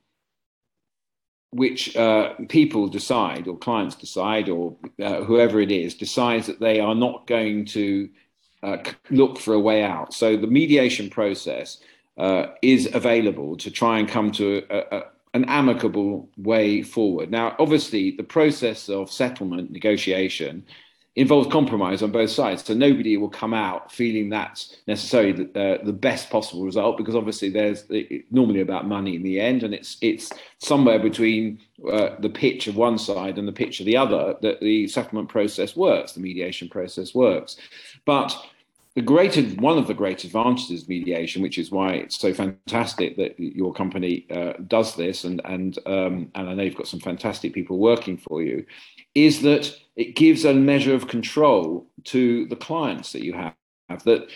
which 1.51 1.95
uh, 1.97 2.33
people 2.47 2.87
decide, 2.87 3.47
or 3.47 3.57
clients 3.57 3.95
decide, 3.95 4.49
or 4.49 4.75
uh, 5.01 5.23
whoever 5.23 5.59
it 5.59 5.71
is 5.71 5.95
decides 5.95 6.47
that 6.47 6.59
they 6.59 6.79
are 6.79 6.95
not 6.95 7.27
going 7.27 7.65
to 7.65 8.09
uh, 8.63 8.77
look 9.09 9.39
for 9.39 9.53
a 9.53 9.59
way 9.59 9.83
out. 9.83 10.13
So 10.13 10.37
the 10.37 10.47
mediation 10.47 11.09
process 11.09 11.79
uh, 12.17 12.47
is 12.61 12.89
available 12.93 13.57
to 13.57 13.71
try 13.71 13.99
and 13.99 14.07
come 14.07 14.31
to 14.33 14.63
a, 14.69 14.97
a, 14.97 15.03
an 15.33 15.45
amicable 15.45 16.29
way 16.37 16.81
forward. 16.83 17.31
Now, 17.31 17.55
obviously, 17.57 18.11
the 18.11 18.23
process 18.23 18.89
of 18.89 19.11
settlement 19.11 19.71
negotiation 19.71 20.65
involves 21.15 21.51
compromise 21.51 22.01
on 22.01 22.11
both 22.11 22.29
sides. 22.29 22.63
So 22.63 22.73
nobody 22.73 23.17
will 23.17 23.29
come 23.29 23.53
out 23.53 23.91
feeling 23.91 24.29
that's 24.29 24.77
necessarily 24.87 25.33
the, 25.33 25.59
uh, 25.59 25.83
the 25.83 25.93
best 25.93 26.29
possible 26.29 26.63
result 26.63 26.97
because 26.97 27.15
obviously 27.15 27.49
there's 27.49 27.83
normally 28.31 28.61
about 28.61 28.87
money 28.87 29.15
in 29.15 29.23
the 29.23 29.39
end, 29.39 29.63
and 29.63 29.73
it's 29.73 29.97
it's 30.01 30.31
somewhere 30.59 30.99
between 30.99 31.59
uh, 31.91 32.11
the 32.19 32.29
pitch 32.29 32.67
of 32.67 32.77
one 32.77 32.97
side 32.97 33.37
and 33.37 33.47
the 33.47 33.53
pitch 33.53 33.79
of 33.79 33.85
the 33.85 33.97
other 33.97 34.35
that 34.41 34.61
the 34.61 34.87
settlement 34.87 35.27
process 35.27 35.75
works, 35.75 36.13
the 36.13 36.21
mediation 36.21 36.69
process 36.69 37.13
works. 37.13 37.57
But 38.05 38.35
the 38.95 39.01
great 39.01 39.37
one 39.57 39.77
of 39.77 39.87
the 39.87 39.93
great 39.93 40.25
advantages 40.25 40.83
of 40.83 40.89
mediation, 40.89 41.41
which 41.41 41.57
is 41.57 41.71
why 41.71 41.93
it's 41.93 42.19
so 42.19 42.33
fantastic 42.33 43.15
that 43.15 43.39
your 43.39 43.73
company 43.73 44.25
uh, 44.29 44.53
does 44.67 44.95
this, 44.95 45.23
and 45.23 45.41
and 45.45 45.77
um, 45.85 46.29
and 46.35 46.49
I 46.49 46.53
know 46.53 46.63
you've 46.63 46.75
got 46.75 46.87
some 46.87 46.99
fantastic 46.99 47.53
people 47.53 47.77
working 47.77 48.17
for 48.17 48.43
you, 48.43 48.65
is 49.15 49.41
that 49.43 49.73
it 49.95 50.15
gives 50.15 50.43
a 50.43 50.53
measure 50.53 50.93
of 50.93 51.07
control 51.07 51.87
to 52.05 52.45
the 52.47 52.55
clients 52.57 53.13
that 53.13 53.23
you 53.23 53.33
have. 53.33 53.53
That 54.03 54.29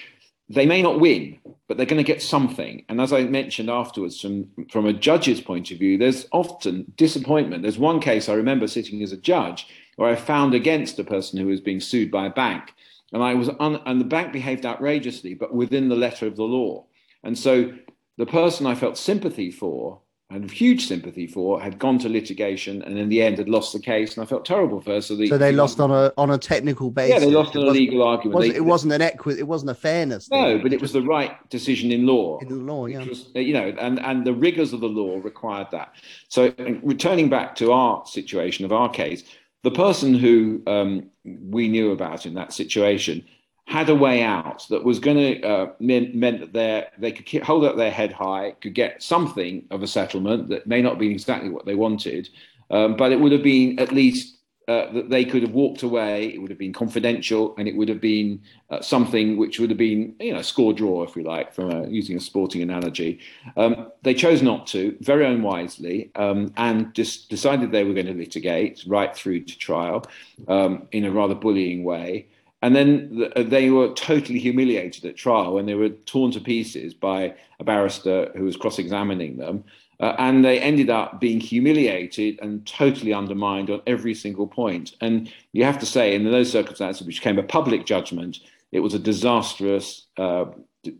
they 0.48 0.66
may 0.66 0.82
not 0.82 1.02
win, 1.02 1.40
but 1.68 1.76
they're 1.76 1.86
going 1.86 2.04
to 2.04 2.14
get 2.14 2.22
something. 2.22 2.86
And 2.88 3.02
as 3.02 3.12
I 3.12 3.24
mentioned 3.24 3.70
afterwards, 3.70 4.22
from 4.22 4.48
from 4.72 4.86
a 4.86 4.94
judge's 4.94 5.42
point 5.42 5.72
of 5.72 5.80
view, 5.80 5.98
there's 5.98 6.28
often 6.32 6.94
disappointment. 6.96 7.62
There's 7.62 7.78
one 7.78 8.00
case 8.00 8.30
I 8.30 8.36
remember 8.36 8.68
sitting 8.68 9.04
as 9.04 9.12
a 9.12 9.18
judge 9.18 9.68
where 9.98 10.10
I 10.10 10.16
found 10.16 10.54
against 10.54 10.98
a 11.00 11.04
person 11.04 11.40
who 11.40 11.48
was 11.48 11.60
being 11.60 11.82
sued 11.82 12.10
by 12.10 12.26
a 12.26 12.30
bank 12.30 12.74
and 13.16 13.24
I 13.24 13.34
was 13.34 13.50
un, 13.62 13.82
and 13.86 14.02
the 14.02 14.06
bank 14.06 14.34
behaved 14.34 14.66
outrageously, 14.66 15.36
but 15.36 15.56
within 15.56 15.88
the 15.88 15.96
letter 15.96 16.28
of 16.28 16.36
the 16.36 16.44
law. 16.44 16.86
And 17.24 17.40
so 17.40 17.74
the 18.18 18.26
person 18.26 18.68
I 18.68 18.76
felt 18.76 18.98
sympathy 18.98 19.52
for 19.52 20.02
and 20.30 20.52
huge 20.52 20.88
sympathy 20.88 21.26
for 21.26 21.62
had 21.62 21.80
gone 21.80 21.98
to 22.00 22.10
litigation 22.10 22.82
and 22.82 22.98
in 22.98 23.08
the 23.08 23.22
end 23.22 23.38
had 23.38 23.48
lost 23.48 23.72
the 23.72 23.80
case 23.80 24.18
and 24.18 24.24
I 24.24 24.26
felt 24.26 24.44
terrible 24.44 24.82
for 24.82 24.96
her. 24.96 25.02
So, 25.02 25.16
the, 25.16 25.28
so 25.28 25.38
they 25.38 25.54
lost 25.54 25.80
on 25.80 25.92
a 25.92 26.12
on 26.18 26.32
a 26.32 26.38
technical 26.38 26.92
basis. 26.92 27.14
Yeah, 27.14 27.20
they 27.20 27.32
lost 27.32 27.56
on 27.56 27.64
a 27.64 27.72
legal 27.72 28.04
argument. 28.04 28.36
Wasn't, 28.36 28.54
they, 28.54 28.58
it 28.58 28.66
wasn't 28.66 28.94
an 28.94 29.02
equi- 29.02 29.40
it 29.40 29.48
wasn't 29.48 29.72
a 29.72 29.76
fairness. 29.76 30.28
Thing. 30.28 30.42
No, 30.42 30.58
but 30.62 30.74
it 30.74 30.82
was 30.82 30.92
the 30.92 31.04
right 31.04 31.50
decision 31.50 31.94
in 31.94 32.06
law. 32.06 32.40
In 32.40 32.50
the 32.50 32.56
law, 32.56 32.86
yeah. 32.88 33.06
Was, 33.06 33.30
you 33.36 33.54
know, 33.54 33.74
and 33.80 34.00
and 34.00 34.26
the 34.26 34.34
rigors 34.34 34.74
of 34.74 34.82
the 34.82 34.90
law 34.90 35.22
required 35.24 35.68
that. 35.72 35.94
So 36.28 36.54
returning 36.84 37.30
back 37.30 37.56
to 37.58 37.72
our 37.72 38.06
situation 38.06 38.66
of 38.66 38.74
our 38.74 38.90
case, 38.90 39.24
the 39.66 39.72
person 39.72 40.14
who 40.14 40.62
um, 40.68 41.10
we 41.24 41.68
knew 41.68 41.92
about 41.92 42.28
in 42.28 42.36
that 42.36 42.54
situation 42.54 43.26
had 43.66 43.90
a 43.90 43.96
way 43.96 44.22
out 44.22 44.64
that 44.70 44.84
was 44.84 45.00
going 45.00 45.18
to 45.18 45.42
uh, 45.42 45.72
mean, 45.80 46.12
meant 46.14 46.54
that 46.54 46.94
they 47.00 47.12
could 47.12 47.26
keep, 47.26 47.42
hold 47.42 47.66
up 47.66 47.76
their 47.76 47.90
head 47.90 48.12
high, 48.12 48.52
could 48.62 48.76
get 48.76 49.02
something 49.02 49.66
of 49.72 49.82
a 49.82 49.88
settlement 49.88 50.50
that 50.50 50.68
may 50.68 50.84
not 50.84 51.00
be 51.00 51.10
exactly 51.10 51.50
what 51.50 51.66
they 51.66 51.74
wanted, 51.74 52.30
um, 52.70 52.96
but 52.96 53.12
it 53.12 53.20
would 53.20 53.32
have 53.32 53.42
been 53.42 53.80
at 53.80 53.92
least 53.92 54.35
uh, 54.68 54.92
that 54.94 55.10
they 55.10 55.24
could 55.24 55.42
have 55.42 55.52
walked 55.52 55.84
away. 55.84 56.34
It 56.34 56.42
would 56.42 56.50
have 56.50 56.60
been 56.60 56.74
confidential, 56.74 57.56
and 57.58 57.68
it 57.68 57.76
would 57.76 57.90
have 57.90 58.02
been 58.02 58.42
uh, 58.70 58.82
something 58.82 59.38
which 59.38 59.60
would 59.60 59.70
have 59.70 59.78
been, 59.78 60.16
you 60.20 60.34
know, 60.34 60.42
score 60.42 60.74
draw, 60.74 61.04
if 61.04 61.16
we 61.16 61.24
like, 61.24 61.54
from 61.54 61.72
a, 61.72 61.88
using 61.88 62.18
a 62.18 62.20
sporting 62.20 62.62
analogy. 62.62 63.20
Um, 63.58 63.92
they 64.02 64.14
chose 64.14 64.42
not 64.42 64.68
to, 64.68 64.98
very 65.02 65.26
unwisely, 65.26 66.12
um, 66.16 66.52
and 66.58 66.94
just 66.94 67.30
decided 67.30 67.72
they 67.72 67.84
were 67.84 67.94
going 67.94 68.08
to 68.08 68.14
litigate 68.14 68.84
right 68.88 69.16
through 69.16 69.42
to 69.42 69.58
trial 69.58 70.06
um, 70.48 70.88
in 70.92 71.06
a 71.06 71.12
rather 71.12 71.36
bullying 71.36 71.84
way. 71.84 72.28
And 72.66 72.76
then 72.76 73.30
they 73.38 73.70
were 73.70 73.94
totally 73.94 74.40
humiliated 74.40 75.06
at 75.06 75.16
trial 75.16 75.54
when 75.54 75.68
they 75.68 75.76
were 75.76 75.90
torn 75.90 76.32
to 76.32 76.40
pieces 76.40 76.96
by 76.96 77.36
a 77.60 77.64
barrister 77.64 78.32
who 78.36 78.44
was 78.44 78.58
cross-examining 78.58 79.38
them. 79.38 79.64
Uh, 80.00 80.16
and 80.18 80.44
they 80.44 80.60
ended 80.60 80.90
up 80.90 81.22
being 81.22 81.40
humiliated 81.40 82.40
and 82.42 82.66
totally 82.66 83.14
undermined 83.14 83.70
on 83.70 83.84
every 83.86 84.16
single 84.16 84.48
point. 84.48 84.96
And 85.00 85.32
you 85.54 85.64
have 85.64 85.78
to 85.78 85.86
say, 85.86 86.16
in 86.16 86.24
those 86.24 86.52
circumstances, 86.52 87.06
which 87.06 87.22
came 87.22 87.38
a 87.38 87.44
public 87.44 87.86
judgment, 87.86 88.40
it 88.72 88.80
was 88.80 88.96
a 88.96 89.00
disastrous, 89.00 90.08
uh, 90.18 90.46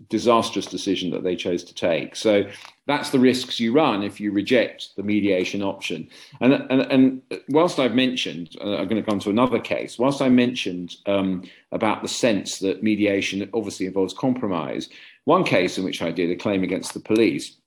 disastrous 0.10 0.66
decision 0.66 1.12
that 1.12 1.24
they 1.24 1.36
chose 1.36 1.64
to 1.64 1.74
take. 1.74 2.16
So 2.16 2.44
that's 2.88 3.10
the 3.10 3.20
risks 3.20 3.60
you 3.60 3.74
run 3.74 4.04
if 4.04 4.20
you 4.20 4.32
reject 4.32 4.96
the 4.96 5.04
mediation 5.04 5.62
option. 5.62 6.08
And, 6.42 6.54
and, 6.54 6.82
and 6.82 7.22
whilst 7.50 7.80
I've 7.80 7.96
mentioned, 7.96 8.56
uh, 8.62 8.78
I'm 8.78 8.88
going 8.88 9.04
to 9.04 9.10
come 9.10 9.20
to 9.20 9.30
another 9.30 9.60
case, 9.60 9.98
whilst 9.98 10.22
I 10.22 10.30
mentioned 10.30 10.96
um, 11.06 11.44
about 11.72 12.02
the 12.02 12.08
sense 12.08 12.60
that 12.60 12.84
mediation 12.84 13.50
obviously 13.54 13.86
involves 13.86 14.14
compromise, 14.14 14.90
one 15.26 15.44
case 15.44 15.78
in 15.78 15.84
which 15.84 16.02
I 16.02 16.12
did 16.12 16.30
a 16.30 16.36
claim 16.36 16.64
against 16.64 16.94
the 16.94 17.00
police 17.00 17.58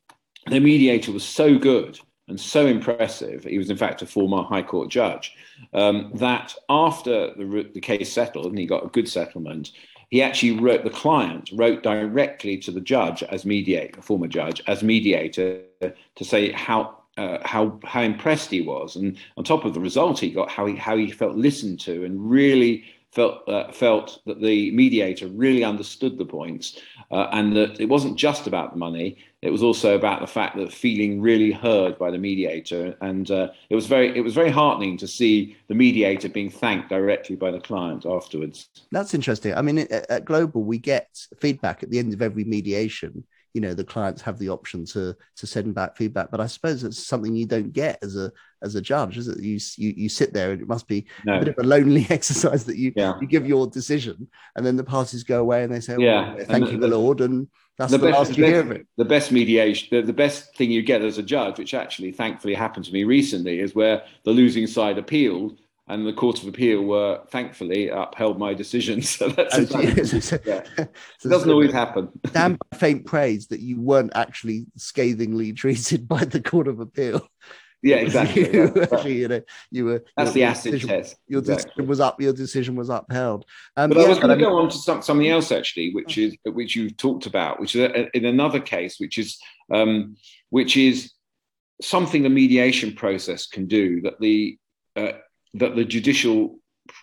the 0.51 0.61
mediator 0.61 1.13
was 1.13 1.25
so 1.25 1.59
good 1.59 1.99
and 2.29 2.39
so 2.39 2.67
impressive, 2.67 3.45
he 3.45 3.59
was 3.59 3.71
in 3.71 3.77
fact 3.77 4.03
a 4.03 4.07
former 4.07 4.43
High 4.43 4.63
Court 4.63 4.91
judge, 4.91 5.35
um, 5.73 6.11
that 6.15 6.55
after 6.69 7.33
the, 7.35 7.71
the 7.73 7.81
case 7.81 8.13
settled 8.13 8.47
and 8.47 8.59
he 8.59 8.67
got 8.67 8.85
a 8.85 8.89
good 8.89 9.09
settlement, 9.09 9.73
he 10.11 10.23
actually 10.23 10.53
wrote, 10.53 10.85
the 10.85 10.91
client 10.91 11.51
wrote 11.53 11.83
directly 11.83 12.57
to 12.59 12.71
the 12.71 12.81
judge 12.81 13.23
as 13.25 13.45
mediator, 13.45 14.01
former 14.01 14.29
judge, 14.29 14.63
as 14.67 14.83
mediator 14.83 15.61
to 15.81 16.25
say 16.25 16.51
how 16.53 16.97
uh, 17.19 17.39
how 17.45 17.79
how 17.85 18.01
impressed 18.01 18.51
he 18.51 18.63
was, 18.63 18.97
and 18.97 19.19
on 19.37 19.45
top 19.45 19.65
of 19.65 19.75
the 19.75 19.81
result 19.81 20.21
he 20.21 20.31
got, 20.31 20.51
how 20.51 20.67
he 20.67 20.77
how 20.77 20.97
he 20.97 21.11
felt 21.11 21.37
listened 21.37 21.81
to 21.81 22.05
and 22.05 22.31
really 22.31 22.85
felt 23.11 23.47
uh, 23.49 23.71
felt 23.73 24.21
that 24.27 24.41
the 24.41 24.71
mediator 24.71 25.27
really 25.29 25.65
understood 25.65 26.17
the 26.19 26.25
points 26.25 26.79
uh, 27.11 27.27
and 27.33 27.57
that 27.57 27.81
it 27.81 27.89
wasn't 27.89 28.17
just 28.17 28.47
about 28.47 28.71
the 28.71 28.79
money 28.79 29.17
it 29.41 29.51
was 29.51 29.63
also 29.63 29.95
about 29.95 30.21
the 30.21 30.27
fact 30.27 30.57
that 30.57 30.73
feeling 30.73 31.21
really 31.21 31.53
heard 31.53 31.99
by 31.99 32.11
the 32.11 32.19
mediator 32.19 32.97
and 33.01 33.31
uh, 33.31 33.49
it 33.71 33.75
was 33.75 33.87
very 33.87 34.17
it 34.17 34.23
was 34.23 34.35
very 34.35 34.51
heartening 34.51 34.97
to 34.97 35.07
see 35.07 35.57
the 35.69 35.75
mediator 35.75 36.29
being 36.29 36.51
thanked 36.51 36.89
directly 36.89 37.37
by 37.37 37.51
the 37.51 37.61
client 37.61 38.05
afterwards. 38.05 38.69
That's 38.91 39.15
interesting. 39.15 39.55
I 39.55 39.63
mean 39.63 39.79
at, 39.79 40.11
at 40.11 40.25
global 40.25 40.65
we 40.65 40.79
get 40.79 41.09
feedback 41.41 41.83
at 41.83 41.91
the 41.91 41.99
end 41.99 42.13
of 42.13 42.23
every 42.23 42.45
mediation 42.45 43.25
you 43.59 43.63
know 43.63 43.75
the 43.75 43.83
clients 43.83 44.23
have 44.23 44.39
the 44.39 44.49
option 44.49 44.85
to 44.85 45.17
to 45.35 45.45
send 45.45 45.75
back 45.75 45.97
feedback 45.97 46.31
but 46.31 46.41
i 46.41 46.47
suppose 46.47 46.85
it's 46.85 47.05
something 47.05 47.35
you 47.35 47.45
don't 47.45 47.73
get 47.73 47.99
as 48.05 48.15
a 48.15 48.31
as 48.63 48.77
a 48.77 48.81
judge 48.81 49.19
is 49.19 49.27
it 49.27 49.41
you 49.41 49.59
you, 49.77 49.93
you 49.97 50.09
sit 50.09 50.33
there 50.33 50.53
and 50.53 50.63
it 50.63 50.69
must 50.69 50.87
be 50.87 51.05
no. 51.25 51.35
a 51.35 51.39
bit 51.41 51.49
of 51.49 51.59
a 51.59 51.67
lonely 51.67 52.07
exercise 52.11 52.65
that 52.65 52.77
you 52.77 52.93
yeah. 52.95 53.19
you 53.21 53.27
give 53.27 53.49
your 53.49 53.67
decision 53.67 54.29
and 54.55 54.65
then 54.65 54.77
the 54.77 54.85
parties 54.85 55.25
go 55.25 55.41
away 55.41 55.65
and 55.65 55.75
they 55.75 55.81
say 55.81 55.97
well, 55.97 56.07
yeah 56.07 56.37
oh, 56.39 56.45
thank 56.45 56.67
and 56.67 56.75
you 56.75 56.79
the, 56.79 56.87
lord 56.87 57.21
and 57.21 57.49
that's 57.79 57.91
the, 57.91 57.99
the 57.99 58.07
best, 58.07 58.19
last 58.19 58.39
you 58.39 58.45
hear 58.45 58.61
of 58.61 58.71
it 58.71 58.87
the 58.97 59.05
best 59.05 59.33
mediation 59.33 59.89
the, 59.91 60.03
the 60.03 60.13
best 60.13 60.55
thing 60.55 60.71
you 60.71 60.83
get 60.83 61.03
as 61.03 61.19
a 61.19 61.23
judge 61.23 61.59
which 61.59 61.75
actually 61.75 62.13
thankfully 62.13 62.55
happened 62.55 62.85
to 62.85 62.93
me 62.93 63.03
recently 63.03 63.59
is 63.59 63.75
where 63.75 64.05
the 64.23 64.31
losing 64.31 64.69
side 64.69 64.99
appealed 64.99 65.59
and 65.89 66.07
the 66.07 66.13
Court 66.13 66.43
of 66.43 66.49
Appeal 66.49 66.83
were 66.83 67.21
thankfully 67.31 67.89
upheld 67.89 68.39
my 68.39 68.55
decision. 68.55 69.03
So 69.09 69.29
that's 69.29 69.57
oh, 69.75 69.81
yeah. 69.81 70.63
it 70.79 70.93
doesn't 71.29 71.51
always 71.51 71.73
happen. 71.73 72.11
damn 72.33 72.59
faint 72.75 73.07
praise 73.07 73.47
that 73.49 73.61
you 73.61 73.81
weren't 73.81 74.13
actually 74.15 74.67
scathingly 74.77 75.53
treated 75.53 76.07
by 76.07 76.25
the 76.25 76.41
Court 76.41 76.69
of 76.69 76.79
Appeal. 76.79 77.27
Yeah, 77.83 77.97
exactly. 77.97 78.53
you, 78.53 78.73
yeah. 78.75 78.83
Actually, 78.83 79.19
you 79.19 79.29
know, 79.29 79.41
you 79.71 79.85
were. 79.87 80.05
That's 80.17 80.33
the 80.33 80.45
acid 80.45 80.73
decision, 80.73 80.89
test. 80.91 81.17
Your 81.27 81.41
exactly. 81.41 81.65
decision 81.65 81.89
was 81.89 82.01
up. 82.01 82.21
Your 82.21 82.33
decision 82.33 82.77
was 82.77 82.91
upheld. 82.91 83.47
Um, 83.77 83.91
but 83.91 83.99
yeah, 83.99 84.05
I 84.05 84.09
was 84.09 84.19
going 84.19 84.37
to 84.37 84.45
go 84.45 84.59
on 84.59 84.69
to 84.69 84.77
something 84.79 85.29
else 85.29 85.51
actually, 85.53 85.95
which 85.95 86.19
is 86.19 86.37
which 86.45 86.77
you've 86.77 86.97
talked 86.97 87.27
about, 87.27 87.61
which 87.61 87.75
is 87.75 87.83
a, 87.83 88.17
in 88.17 88.25
another 88.25 88.61
case, 88.61 88.99
which 88.99 89.17
is 89.17 89.39
um, 89.73 90.17
which 90.51 90.77
is 90.77 91.13
something 91.81 92.23
the 92.23 92.29
mediation 92.29 92.95
process 92.95 93.47
can 93.47 93.67
do 93.67 94.01
that 94.03 94.21
the 94.21 94.59
uh, 94.97 95.13
that 95.59 95.77
the 95.77 95.85
judicial 95.85 96.59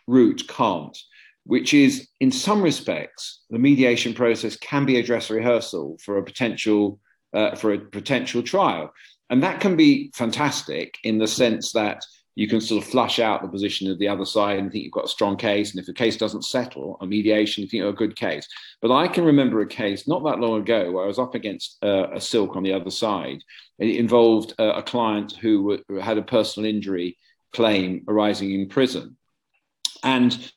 route 0.07 0.43
can't, 0.47 0.97
which 1.45 1.74
is 1.74 2.07
in 2.19 2.31
some 2.31 2.62
respects, 2.62 3.41
the 3.50 3.59
mediation 3.59 4.13
process 4.13 4.55
can 4.57 4.85
be 4.85 4.97
a 4.97 5.03
dress 5.03 5.29
rehearsal 5.29 5.97
for 6.03 6.17
a 6.17 6.24
potential 6.24 7.00
uh, 7.33 7.55
for 7.55 7.74
a 7.74 7.79
potential 7.79 8.41
trial. 8.41 8.91
And 9.29 9.43
that 9.43 9.59
can 9.59 9.75
be 9.75 10.12
fantastic 10.15 10.97
in 11.03 11.17
the 11.17 11.27
sense 11.27 11.74
that 11.74 12.01
you 12.35 12.47
can 12.47 12.59
sort 12.59 12.83
of 12.83 12.89
flush 12.89 13.19
out 13.19 13.41
the 13.41 13.47
position 13.47 13.89
of 13.89 13.97
the 13.97 14.07
other 14.07 14.25
side 14.25 14.59
and 14.59 14.71
think 14.71 14.83
you've 14.83 14.93
got 14.93 15.05
a 15.05 15.09
strong 15.09 15.38
case. 15.38 15.71
And 15.71 15.79
if 15.79 15.85
the 15.85 15.93
case 15.93 16.17
doesn't 16.17 16.43
settle 16.43 16.97
a 17.01 17.07
mediation, 17.07 17.63
you 17.63 17.69
think 17.69 17.79
you're 17.79 17.89
a 17.89 17.93
good 17.93 18.15
case. 18.15 18.47
But 18.81 18.91
I 18.91 19.07
can 19.07 19.24
remember 19.24 19.62
a 19.62 19.67
case 19.67 20.07
not 20.07 20.24
that 20.25 20.39
long 20.39 20.62
ago 20.62 20.91
where 20.91 21.05
I 21.05 21.07
was 21.07 21.19
up 21.19 21.33
against 21.33 21.77
uh, 21.81 22.07
a 22.13 22.19
silk 22.19 22.55
on 22.55 22.63
the 22.63 22.74
other 22.74 22.91
side. 22.91 23.39
It 23.79 23.95
involved 23.95 24.53
uh, 24.59 24.74
a 24.75 24.83
client 24.83 25.33
who 25.41 25.77
w- 25.88 26.01
had 26.01 26.17
a 26.17 26.24
personal 26.24 26.69
injury 26.69 27.17
claim 27.55 28.03
arising 28.07 28.51
in 28.51 28.67
prison. 28.67 29.17
And 30.03 30.51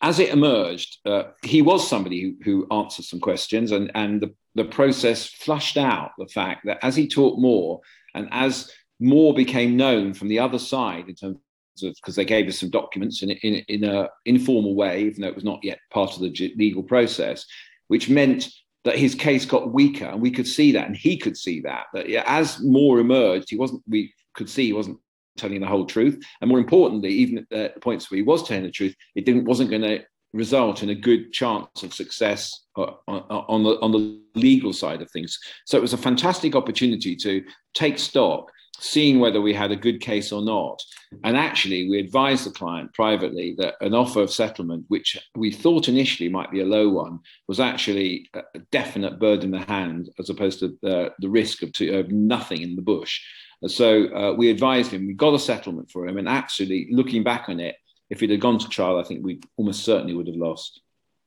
as 0.00 0.18
it 0.18 0.30
emerged, 0.30 0.98
uh, 1.04 1.24
he 1.42 1.60
was 1.62 1.88
somebody 1.88 2.22
who, 2.22 2.36
who, 2.44 2.76
answered 2.76 3.04
some 3.04 3.20
questions, 3.20 3.72
and, 3.72 3.90
and 3.94 4.20
the, 4.20 4.34
the 4.54 4.64
process 4.64 5.26
flushed 5.26 5.76
out 5.76 6.12
the 6.18 6.26
fact 6.26 6.66
that 6.66 6.78
as 6.82 6.96
he 6.96 7.08
talked 7.08 7.38
more 7.38 7.80
and 8.14 8.28
as 8.30 8.70
more 9.00 9.34
became 9.34 9.76
known 9.76 10.14
from 10.14 10.28
the 10.28 10.38
other 10.38 10.58
side 10.58 11.08
in 11.08 11.14
terms 11.14 11.36
of 11.82 11.94
because 11.94 12.16
they 12.16 12.24
gave 12.24 12.48
us 12.48 12.58
some 12.58 12.70
documents 12.70 13.22
in, 13.22 13.30
in, 13.30 13.54
in 13.68 13.84
an 13.84 14.08
informal 14.24 14.74
way, 14.74 15.02
even 15.02 15.20
though 15.20 15.28
it 15.28 15.34
was 15.34 15.44
not 15.44 15.62
yet 15.62 15.78
part 15.90 16.14
of 16.14 16.20
the 16.20 16.54
legal 16.56 16.82
process, 16.82 17.46
which 17.88 18.08
meant 18.08 18.48
that 18.84 18.98
his 18.98 19.14
case 19.14 19.44
got 19.44 19.72
weaker, 19.72 20.06
and 20.06 20.22
we 20.22 20.30
could 20.30 20.46
see 20.46 20.72
that, 20.72 20.86
and 20.86 20.96
he 20.96 21.16
could 21.16 21.36
see 21.36 21.60
that. 21.60 21.86
That 21.92 22.08
as 22.28 22.60
more 22.60 22.98
emerged, 23.00 23.50
he 23.50 23.56
wasn't. 23.56 23.82
We 23.88 24.14
could 24.34 24.48
see 24.48 24.66
he 24.66 24.72
wasn't 24.72 24.98
telling 25.38 25.60
the 25.60 25.66
whole 25.66 25.86
truth, 25.86 26.22
and 26.40 26.48
more 26.48 26.58
importantly, 26.58 27.10
even 27.10 27.38
at 27.38 27.74
the 27.74 27.80
points 27.80 28.10
where 28.10 28.16
he 28.16 28.22
was 28.22 28.46
telling 28.46 28.64
the 28.64 28.70
truth, 28.70 28.94
it 29.14 29.24
didn't 29.24 29.44
wasn't 29.44 29.70
going 29.70 29.82
to 29.82 30.02
result 30.34 30.82
in 30.82 30.90
a 30.90 30.94
good 30.94 31.32
chance 31.32 31.82
of 31.82 31.94
success 31.94 32.66
uh, 32.76 32.92
on, 33.06 33.22
on, 33.28 33.62
the 33.62 33.80
on 33.80 33.92
the 33.92 34.20
legal 34.34 34.72
side 34.72 35.00
of 35.00 35.10
things. 35.10 35.38
So 35.64 35.78
it 35.78 35.82
was 35.82 35.94
a 35.94 35.98
fantastic 35.98 36.54
opportunity 36.54 37.16
to 37.16 37.42
take 37.74 37.98
stock 37.98 38.50
seeing 38.80 39.18
whether 39.18 39.40
we 39.40 39.52
had 39.52 39.72
a 39.72 39.76
good 39.76 40.00
case 40.00 40.32
or 40.32 40.42
not. 40.42 40.80
And 41.24 41.36
actually, 41.36 41.88
we 41.88 41.98
advised 41.98 42.46
the 42.46 42.50
client 42.50 42.92
privately 42.94 43.54
that 43.58 43.74
an 43.80 43.94
offer 43.94 44.22
of 44.22 44.30
settlement, 44.30 44.84
which 44.88 45.18
we 45.34 45.50
thought 45.50 45.88
initially 45.88 46.28
might 46.28 46.50
be 46.50 46.60
a 46.60 46.66
low 46.66 46.88
one, 46.88 47.18
was 47.48 47.60
actually 47.60 48.28
a 48.34 48.42
definite 48.70 49.18
bird 49.18 49.42
in 49.42 49.50
the 49.50 49.60
hand 49.60 50.10
as 50.18 50.30
opposed 50.30 50.60
to 50.60 50.78
the, 50.82 51.12
the 51.18 51.28
risk 51.28 51.62
of, 51.62 51.70
of 51.80 52.10
nothing 52.10 52.62
in 52.62 52.76
the 52.76 52.82
bush. 52.82 53.20
So 53.66 54.14
uh, 54.14 54.34
we 54.34 54.50
advised 54.50 54.92
him, 54.92 55.06
we 55.06 55.14
got 55.14 55.34
a 55.34 55.38
settlement 55.38 55.90
for 55.90 56.06
him. 56.06 56.18
And 56.18 56.28
actually, 56.28 56.88
looking 56.90 57.24
back 57.24 57.48
on 57.48 57.58
it, 57.58 57.76
if 58.08 58.22
it 58.22 58.30
had 58.30 58.40
gone 58.40 58.58
to 58.58 58.68
trial, 58.68 58.98
I 58.98 59.02
think 59.02 59.24
we 59.24 59.40
almost 59.56 59.84
certainly 59.84 60.14
would 60.14 60.28
have 60.28 60.36
lost. 60.36 60.80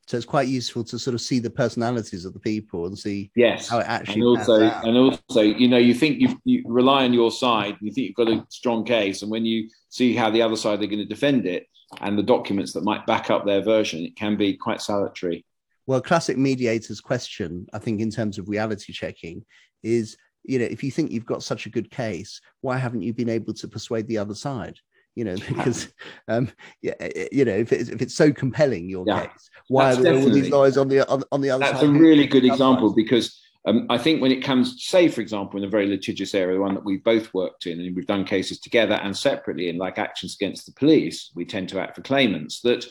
So 0.08 0.18
it's 0.18 0.26
quite 0.26 0.48
useful 0.48 0.84
to 0.86 1.00
sort 1.00 1.14
of 1.14 1.22
see 1.22 1.40
the 1.40 1.50
personalities 1.50 2.26
of 2.26 2.34
the 2.34 2.40
people 2.40 2.86
and 2.86 2.98
see 2.98 3.32
yes. 3.36 3.70
how 3.70 3.80
it 3.80 3.86
actually 3.88 4.16
and 4.16 4.24
also 4.24 4.60
and 4.60 4.98
also 4.98 5.42
you 5.42 5.70
know 5.70 5.78
you 5.78 5.94
think 5.94 6.22
you 6.44 6.64
rely 6.66 7.06
on 7.06 7.14
your 7.14 7.32
side 7.32 7.78
you 7.80 7.94
think 7.94 8.08
you've 8.08 8.16
got 8.16 8.28
a 8.28 8.46
strong 8.50 8.84
case 8.84 9.22
and 9.22 9.32
when 9.32 9.46
you 9.46 9.70
see 9.90 10.14
how 10.14 10.30
the 10.30 10.42
other 10.42 10.58
side 10.58 10.82
are 10.82 10.88
going 10.88 11.00
to 11.00 11.06
defend 11.06 11.46
it 11.46 11.66
and 12.02 12.18
the 12.18 12.24
documents 12.24 12.74
that 12.74 12.84
might 12.84 13.06
back 13.06 13.30
up 13.30 13.46
their 13.46 13.62
version 13.62 14.04
it 14.04 14.16
can 14.18 14.36
be 14.36 14.58
quite 14.58 14.82
salutary. 14.82 15.46
Well, 15.88 16.02
classic 16.02 16.38
mediator's 16.38 17.02
question, 17.02 17.68
I 17.74 17.80
think, 17.80 18.02
in 18.02 18.12
terms 18.12 18.38
of 18.38 18.48
reality 18.48 18.94
checking, 18.94 19.46
is 19.84 20.16
you 20.44 20.60
know 20.60 20.66
if 20.66 20.84
you 20.84 20.92
think 20.92 21.12
you've 21.12 21.26
got 21.26 21.44
such 21.44 21.66
a 21.66 21.70
good 21.70 21.90
case, 21.92 22.42
why 22.62 22.78
haven't 22.78 23.04
you 23.04 23.14
been 23.14 23.30
able 23.30 23.54
to 23.54 23.68
persuade 23.68 24.08
the 24.08 24.18
other 24.18 24.36
side? 24.36 24.80
you 25.16 25.26
know, 25.26 25.36
because 25.48 25.92
um, 26.28 26.50
yeah, 26.82 26.94
eh, 27.00 27.10
eh, 27.16 27.28
you 27.32 27.46
know, 27.46 27.52
if 27.52 27.72
it's, 27.74 27.90
if 27.90 28.02
it's 28.02 28.16
so 28.16 28.32
compelling 28.32 28.90
your 28.90 29.04
yeah, 29.08 29.26
case, 29.26 29.50
why 29.68 29.92
are 29.92 29.96
there 29.96 30.16
all 30.16 30.30
these 30.30 30.50
lawyers 30.50 30.78
on 30.78 30.88
the 30.88 31.08
on, 31.10 31.24
on 31.32 31.42
the 31.42 31.50
other 31.50 31.60
that's 31.60 31.80
side? 31.80 31.90
That's 31.90 31.98
a 31.98 32.02
really 32.02 32.28
good 32.28 32.46
example 32.46 32.94
because 32.94 33.42
um, 33.66 33.86
I 33.90 33.98
think 33.98 34.22
when 34.22 34.32
it 34.32 34.44
comes, 34.44 34.84
say, 34.86 35.08
for 35.08 35.22
example, 35.22 35.60
in 35.60 35.66
a 35.66 35.70
very 35.70 35.88
litigious 35.88 36.34
area, 36.34 36.56
the 36.56 36.62
one 36.62 36.74
that 36.74 36.86
we've 36.86 37.04
both 37.04 37.34
worked 37.34 37.68
in, 37.68 37.80
and 37.80 37.96
we've 37.96 38.08
done 38.08 38.26
cases 38.26 38.60
together 38.60 38.96
and 38.96 39.16
separately, 39.16 39.70
in 39.70 39.78
like 39.78 40.00
actions 40.00 40.36
against 40.40 40.66
the 40.66 40.74
police, 40.74 41.32
we 41.36 41.46
tend 41.46 41.70
to 41.70 41.80
act 41.80 41.96
for 41.96 42.02
claimants. 42.02 42.62
That 42.62 42.86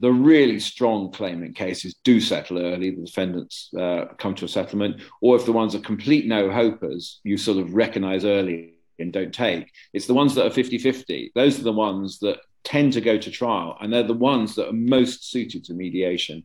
the 0.00 0.12
really 0.12 0.60
strong 0.60 1.10
claimant 1.10 1.56
cases 1.56 1.96
do 2.04 2.20
settle 2.20 2.58
early. 2.58 2.90
The 2.90 3.04
defendants 3.04 3.70
uh, 3.78 4.06
come 4.18 4.34
to 4.36 4.44
a 4.44 4.48
settlement, 4.48 5.02
or 5.20 5.36
if 5.36 5.44
the 5.44 5.52
ones 5.52 5.74
are 5.74 5.80
complete 5.80 6.26
no 6.26 6.50
hopers, 6.50 7.20
you 7.24 7.36
sort 7.36 7.58
of 7.58 7.74
recognise 7.74 8.24
early 8.24 8.74
and 8.98 9.12
don't 9.12 9.34
take. 9.34 9.72
It's 9.92 10.06
the 10.06 10.14
ones 10.14 10.34
that 10.34 10.46
are 10.46 10.50
50 10.50 10.78
50. 10.78 11.32
Those 11.34 11.58
are 11.58 11.64
the 11.64 11.72
ones 11.72 12.18
that 12.20 12.38
tend 12.64 12.92
to 12.92 13.00
go 13.00 13.18
to 13.18 13.30
trial, 13.30 13.76
and 13.80 13.92
they're 13.92 14.02
the 14.02 14.14
ones 14.14 14.54
that 14.54 14.68
are 14.68 14.72
most 14.72 15.30
suited 15.30 15.64
to 15.64 15.74
mediation. 15.74 16.44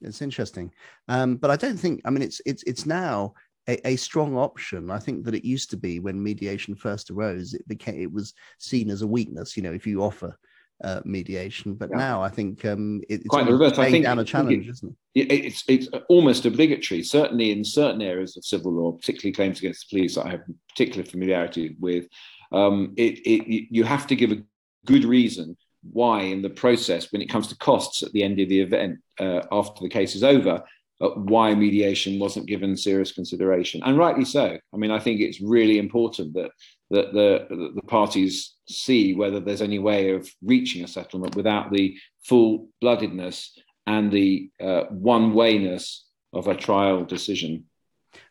It's 0.00 0.22
interesting, 0.22 0.72
um, 1.08 1.36
but 1.36 1.50
I 1.50 1.56
don't 1.56 1.78
think. 1.78 2.00
I 2.04 2.10
mean, 2.10 2.22
it's 2.22 2.40
it's 2.44 2.62
it's 2.64 2.86
now 2.86 3.34
a, 3.68 3.88
a, 3.88 3.96
strong 3.96 4.36
option. 4.36 4.90
I 4.90 4.98
think 4.98 5.24
that 5.24 5.34
it 5.34 5.44
used 5.44 5.70
to 5.70 5.76
be 5.76 6.00
when 6.00 6.22
mediation 6.22 6.74
first 6.74 7.10
arose, 7.10 7.54
it 7.54 7.66
became 7.66 8.00
it 8.00 8.12
was 8.12 8.34
seen 8.58 8.90
as 8.90 9.02
a 9.02 9.06
weakness. 9.06 9.56
You 9.56 9.62
know, 9.62 9.72
if 9.72 9.86
you 9.86 10.02
offer 10.02 10.36
uh, 10.82 11.00
mediation. 11.04 11.74
But 11.74 11.90
yeah. 11.90 11.98
now 11.98 12.22
I 12.22 12.28
think 12.28 12.64
um, 12.64 13.02
it, 13.08 13.20
it's 13.20 13.28
quite 13.28 13.46
the 13.46 13.52
reverse. 13.52 13.78
I 13.78 13.90
think 13.90 14.04
down 14.04 14.18
a 14.18 14.24
challenge, 14.24 14.66
it, 14.66 14.70
isn't 14.70 14.96
it? 15.14 15.32
It's 15.32 15.64
it's 15.68 15.88
almost 16.08 16.44
obligatory. 16.44 17.02
Certainly 17.02 17.52
in 17.52 17.64
certain 17.64 18.02
areas 18.02 18.36
of 18.36 18.44
civil 18.44 18.72
law, 18.72 18.92
particularly 18.92 19.32
claims 19.32 19.58
against 19.58 19.88
the 19.88 19.96
police 19.96 20.14
that 20.16 20.26
I 20.26 20.30
have 20.30 20.42
particular 20.68 21.04
familiarity 21.04 21.76
with, 21.80 22.06
um, 22.52 22.94
it, 22.96 23.18
it 23.26 23.68
you 23.70 23.84
have 23.84 24.06
to 24.08 24.16
give 24.16 24.32
a 24.32 24.42
good 24.84 25.04
reason 25.04 25.56
why 25.92 26.22
in 26.22 26.42
the 26.42 26.50
process 26.50 27.12
when 27.12 27.22
it 27.22 27.28
comes 27.28 27.46
to 27.48 27.56
costs 27.56 28.02
at 28.02 28.12
the 28.12 28.22
end 28.22 28.40
of 28.40 28.48
the 28.48 28.60
event 28.60 28.98
uh, 29.20 29.40
after 29.52 29.82
the 29.82 29.88
case 29.88 30.16
is 30.16 30.24
over 30.24 30.62
uh, 31.00 31.08
why 31.10 31.54
mediation 31.54 32.18
wasn't 32.18 32.46
given 32.46 32.76
serious 32.76 33.12
consideration, 33.12 33.82
and 33.84 33.98
rightly 33.98 34.24
so. 34.24 34.58
I 34.72 34.76
mean, 34.76 34.90
I 34.90 34.98
think 34.98 35.20
it's 35.20 35.40
really 35.40 35.78
important 35.78 36.32
that 36.34 36.50
that 36.90 37.12
the 37.12 37.72
the 37.74 37.82
parties 37.82 38.54
see 38.68 39.14
whether 39.14 39.40
there's 39.40 39.62
any 39.62 39.78
way 39.78 40.10
of 40.10 40.28
reaching 40.42 40.84
a 40.84 40.88
settlement 40.88 41.34
without 41.34 41.72
the 41.72 41.96
full 42.24 42.68
bloodedness 42.82 43.50
and 43.86 44.10
the 44.10 44.50
uh, 44.60 44.84
one 44.90 45.32
wayness 45.32 46.02
of 46.32 46.48
a 46.48 46.54
trial 46.54 47.04
decision. 47.04 47.64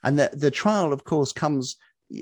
And 0.03 0.17
the 0.17 0.29
the 0.33 0.51
trial, 0.51 0.93
of 0.93 1.03
course, 1.03 1.31
comes 1.31 1.77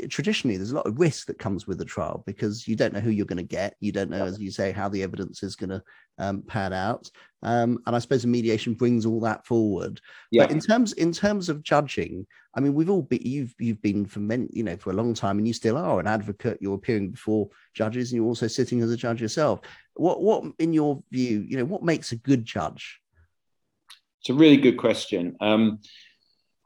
traditionally 0.10 0.56
there's 0.56 0.72
a 0.72 0.76
lot 0.76 0.88
of 0.88 1.00
risk 1.00 1.28
that 1.28 1.38
comes 1.38 1.68
with 1.68 1.78
the 1.78 1.86
trial 1.86 2.24
because 2.26 2.68
you 2.68 2.76
don't 2.76 2.94
know 2.94 3.02
who 3.02 3.10
you're 3.10 3.26
going 3.26 3.38
to 3.38 3.44
get. 3.44 3.76
You 3.80 3.92
don't 3.92 4.10
know 4.10 4.26
as 4.26 4.40
you 4.40 4.50
say 4.50 4.72
how 4.72 4.88
the 4.88 5.04
evidence 5.04 5.44
is 5.44 5.56
going 5.56 5.72
to 5.72 5.84
um, 6.18 6.42
pan 6.44 6.74
out. 6.74 7.10
Um, 7.42 7.80
and 7.86 7.94
i 7.94 8.00
suppose 8.00 8.22
the 8.22 8.30
mediation 8.30 8.74
brings 8.74 9.06
all 9.06 9.20
that 9.22 9.46
forward. 9.46 10.00
Yeah. 10.32 10.44
but 10.44 10.52
in 10.52 10.60
terms 10.62 10.94
in 10.94 11.12
terms 11.12 11.50
of 11.50 11.62
judging 11.62 12.26
i 12.56 12.62
mean 12.62 12.74
we've 12.74 12.90
all 12.90 13.02
been 13.02 13.20
you've 13.22 13.54
you've 13.60 13.82
been 13.82 14.06
for 14.06 14.20
many 14.20 14.48
you 14.54 14.64
know 14.64 14.78
for 14.78 14.92
a 14.92 14.94
long 14.94 15.14
time 15.14 15.38
and 15.38 15.48
you 15.48 15.54
still 15.54 15.78
are 15.78 16.00
an 16.00 16.08
advocate. 16.08 16.60
You're 16.62 16.76
appearing 16.76 17.12
before 17.12 17.50
judges 17.74 18.12
and 18.12 18.18
you're 18.18 18.28
also 18.28 18.48
sitting 18.48 18.82
as 18.82 18.92
a 18.92 18.98
judge 18.98 19.22
yourself. 19.22 19.60
What 19.96 20.22
what 20.22 20.46
in 20.60 20.72
your 20.72 21.04
view 21.12 21.46
you 21.46 21.58
know 21.58 21.66
what 21.66 21.84
makes 21.84 22.14
a 22.14 22.16
good 22.16 22.46
judge? 22.46 23.00
It's 24.22 24.30
a 24.30 24.34
really 24.34 24.58
good 24.58 24.78
question. 24.78 25.36
Um, 25.42 25.80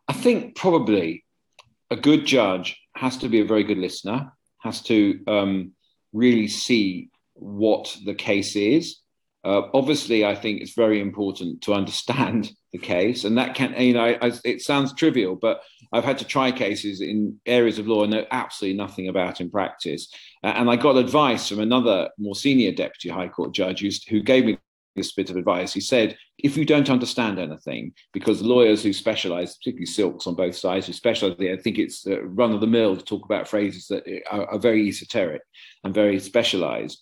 i 0.09 0.13
think 0.13 0.55
probably 0.55 1.25
a 1.89 1.95
good 1.95 2.25
judge 2.25 2.79
has 2.95 3.17
to 3.17 3.29
be 3.29 3.41
a 3.41 3.45
very 3.45 3.63
good 3.63 3.77
listener, 3.77 4.31
has 4.59 4.81
to 4.83 5.19
um, 5.27 5.71
really 6.13 6.47
see 6.47 7.09
what 7.33 7.95
the 8.05 8.15
case 8.15 8.55
is. 8.55 8.99
Uh, 9.43 9.61
obviously, 9.73 10.25
I 10.25 10.35
think 10.35 10.61
it's 10.61 10.73
very 10.73 10.99
important 10.99 11.61
to 11.61 11.73
understand 11.73 12.51
the 12.73 12.79
case, 12.79 13.23
and 13.23 13.37
that 13.37 13.55
can, 13.55 13.79
you 13.81 13.93
know, 13.93 14.17
I, 14.21 14.31
it 14.43 14.61
sounds 14.61 14.93
trivial, 14.93 15.35
but 15.35 15.61
I've 15.93 16.03
had 16.03 16.17
to 16.17 16.25
try 16.25 16.51
cases 16.51 16.99
in 16.99 17.39
areas 17.45 17.79
of 17.79 17.87
law 17.87 18.03
I 18.03 18.07
know 18.07 18.25
absolutely 18.29 18.77
nothing 18.77 19.07
about 19.07 19.39
in 19.39 19.49
practice. 19.49 20.13
Uh, 20.43 20.47
and 20.47 20.69
I 20.69 20.75
got 20.75 20.97
advice 20.97 21.47
from 21.47 21.59
another 21.59 22.09
more 22.17 22.35
senior 22.35 22.73
deputy 22.73 23.07
high 23.07 23.29
court 23.29 23.53
judge 23.53 24.05
who 24.09 24.21
gave 24.21 24.43
me 24.43 24.57
this 24.97 25.13
bit 25.13 25.29
of 25.29 25.37
advice. 25.37 25.73
He 25.73 25.79
said, 25.79 26.17
if 26.39 26.57
you 26.57 26.65
don't 26.65 26.89
understand 26.89 27.39
anything, 27.39 27.93
because 28.11 28.41
lawyers 28.41 28.83
who 28.83 28.91
specialize, 28.91 29.55
particularly 29.57 29.85
silks 29.85 30.27
on 30.27 30.35
both 30.35 30.55
sides, 30.55 30.87
who 30.87 30.93
specialize, 30.93 31.37
I 31.39 31.55
think 31.55 31.77
it's 31.77 32.05
uh, 32.05 32.21
run 32.23 32.51
of 32.51 32.59
the 32.59 32.67
mill 32.67 32.97
to 32.97 33.03
talk 33.03 33.23
about 33.23 33.47
phrases 33.47 33.87
that 33.87 34.03
are, 34.29 34.45
are 34.51 34.59
very 34.59 34.85
esoteric 34.89 35.41
and 35.85 35.93
very 35.93 36.19
specialized. 36.19 37.01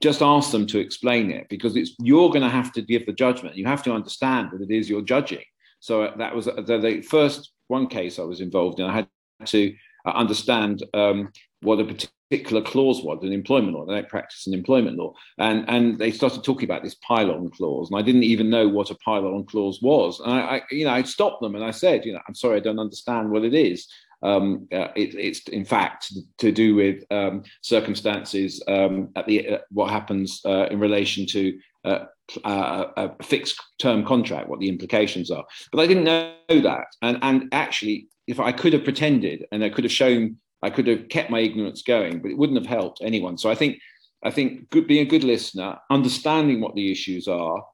Just 0.00 0.22
ask 0.22 0.50
them 0.50 0.66
to 0.68 0.78
explain 0.78 1.30
it 1.30 1.48
because 1.50 1.76
it's 1.76 1.94
you're 2.00 2.30
going 2.30 2.42
to 2.42 2.48
have 2.48 2.72
to 2.72 2.82
give 2.82 3.04
the 3.04 3.12
judgment. 3.12 3.56
You 3.56 3.66
have 3.66 3.82
to 3.84 3.92
understand 3.92 4.50
what 4.50 4.62
it 4.62 4.70
is 4.70 4.88
you're 4.88 5.02
judging. 5.02 5.44
So 5.80 6.04
uh, 6.04 6.16
that 6.16 6.34
was 6.34 6.48
uh, 6.48 6.62
the, 6.66 6.78
the 6.78 7.02
first 7.02 7.52
one 7.68 7.86
case 7.86 8.18
I 8.18 8.22
was 8.22 8.40
involved 8.40 8.80
in. 8.80 8.86
I 8.86 8.94
had 8.94 9.08
to 9.46 9.74
uh, 10.06 10.10
understand 10.10 10.82
um, 10.94 11.30
what 11.60 11.80
a 11.80 11.84
particular 11.84 12.12
clause 12.38 13.02
was 13.02 13.18
in 13.22 13.32
employment 13.32 13.74
law. 13.74 13.84
They 13.84 13.94
don't 13.94 14.08
practice 14.08 14.46
in 14.46 14.54
employment 14.54 14.96
law. 14.96 15.14
And, 15.38 15.64
and 15.68 15.98
they 15.98 16.10
started 16.10 16.44
talking 16.44 16.64
about 16.64 16.82
this 16.82 16.94
pile-on 16.96 17.50
clause. 17.50 17.90
And 17.90 17.98
I 17.98 18.02
didn't 18.02 18.24
even 18.24 18.50
know 18.50 18.68
what 18.68 18.90
a 18.90 18.94
pile-on 18.96 19.44
clause 19.44 19.80
was. 19.82 20.20
And 20.20 20.32
I, 20.32 20.40
I, 20.40 20.62
you 20.70 20.84
know, 20.84 20.92
I 20.92 21.02
stopped 21.02 21.42
them 21.42 21.54
and 21.54 21.64
I 21.64 21.70
said, 21.70 22.04
you 22.04 22.12
know, 22.12 22.20
I'm 22.26 22.34
sorry, 22.34 22.56
I 22.56 22.60
don't 22.60 22.78
understand 22.78 23.30
what 23.30 23.44
it 23.44 23.54
is. 23.54 23.86
Um, 24.22 24.68
uh, 24.72 24.88
it, 24.94 25.14
it's 25.14 25.48
in 25.48 25.64
fact 25.64 26.12
to 26.38 26.52
do 26.52 26.76
with 26.76 27.02
um, 27.10 27.42
circumstances 27.60 28.62
um, 28.68 29.08
at 29.16 29.26
the 29.26 29.48
uh, 29.48 29.58
what 29.70 29.90
happens 29.90 30.40
uh, 30.44 30.66
in 30.70 30.78
relation 30.78 31.26
to 31.26 31.58
uh, 31.84 32.04
uh, 32.44 32.84
a 32.96 33.24
fixed 33.24 33.60
term 33.80 34.04
contract, 34.04 34.48
what 34.48 34.60
the 34.60 34.68
implications 34.68 35.30
are. 35.30 35.44
But 35.72 35.80
I 35.80 35.86
didn't 35.88 36.04
know 36.04 36.34
that, 36.48 36.86
and 37.02 37.18
and 37.22 37.48
actually, 37.50 38.06
if 38.28 38.38
I 38.38 38.52
could 38.52 38.72
have 38.74 38.84
pretended 38.84 39.44
and 39.50 39.64
I 39.64 39.70
could 39.70 39.84
have 39.84 39.92
shown 39.92 40.36
I 40.62 40.70
could 40.70 40.86
have 40.86 41.08
kept 41.08 41.30
my 41.30 41.40
ignorance 41.40 41.82
going, 41.82 42.20
but 42.20 42.30
it 42.30 42.38
wouldn't 42.38 42.58
have 42.58 42.66
helped 42.66 43.00
anyone. 43.02 43.36
So 43.38 43.50
I 43.50 43.54
think 43.54 43.78
I 44.24 44.30
think 44.30 44.70
good, 44.70 44.86
being 44.86 45.06
a 45.06 45.10
good 45.10 45.24
listener, 45.24 45.78
understanding 45.90 46.60
what 46.60 46.76
the 46.76 46.92
issues 46.92 47.26
are, 47.26 47.64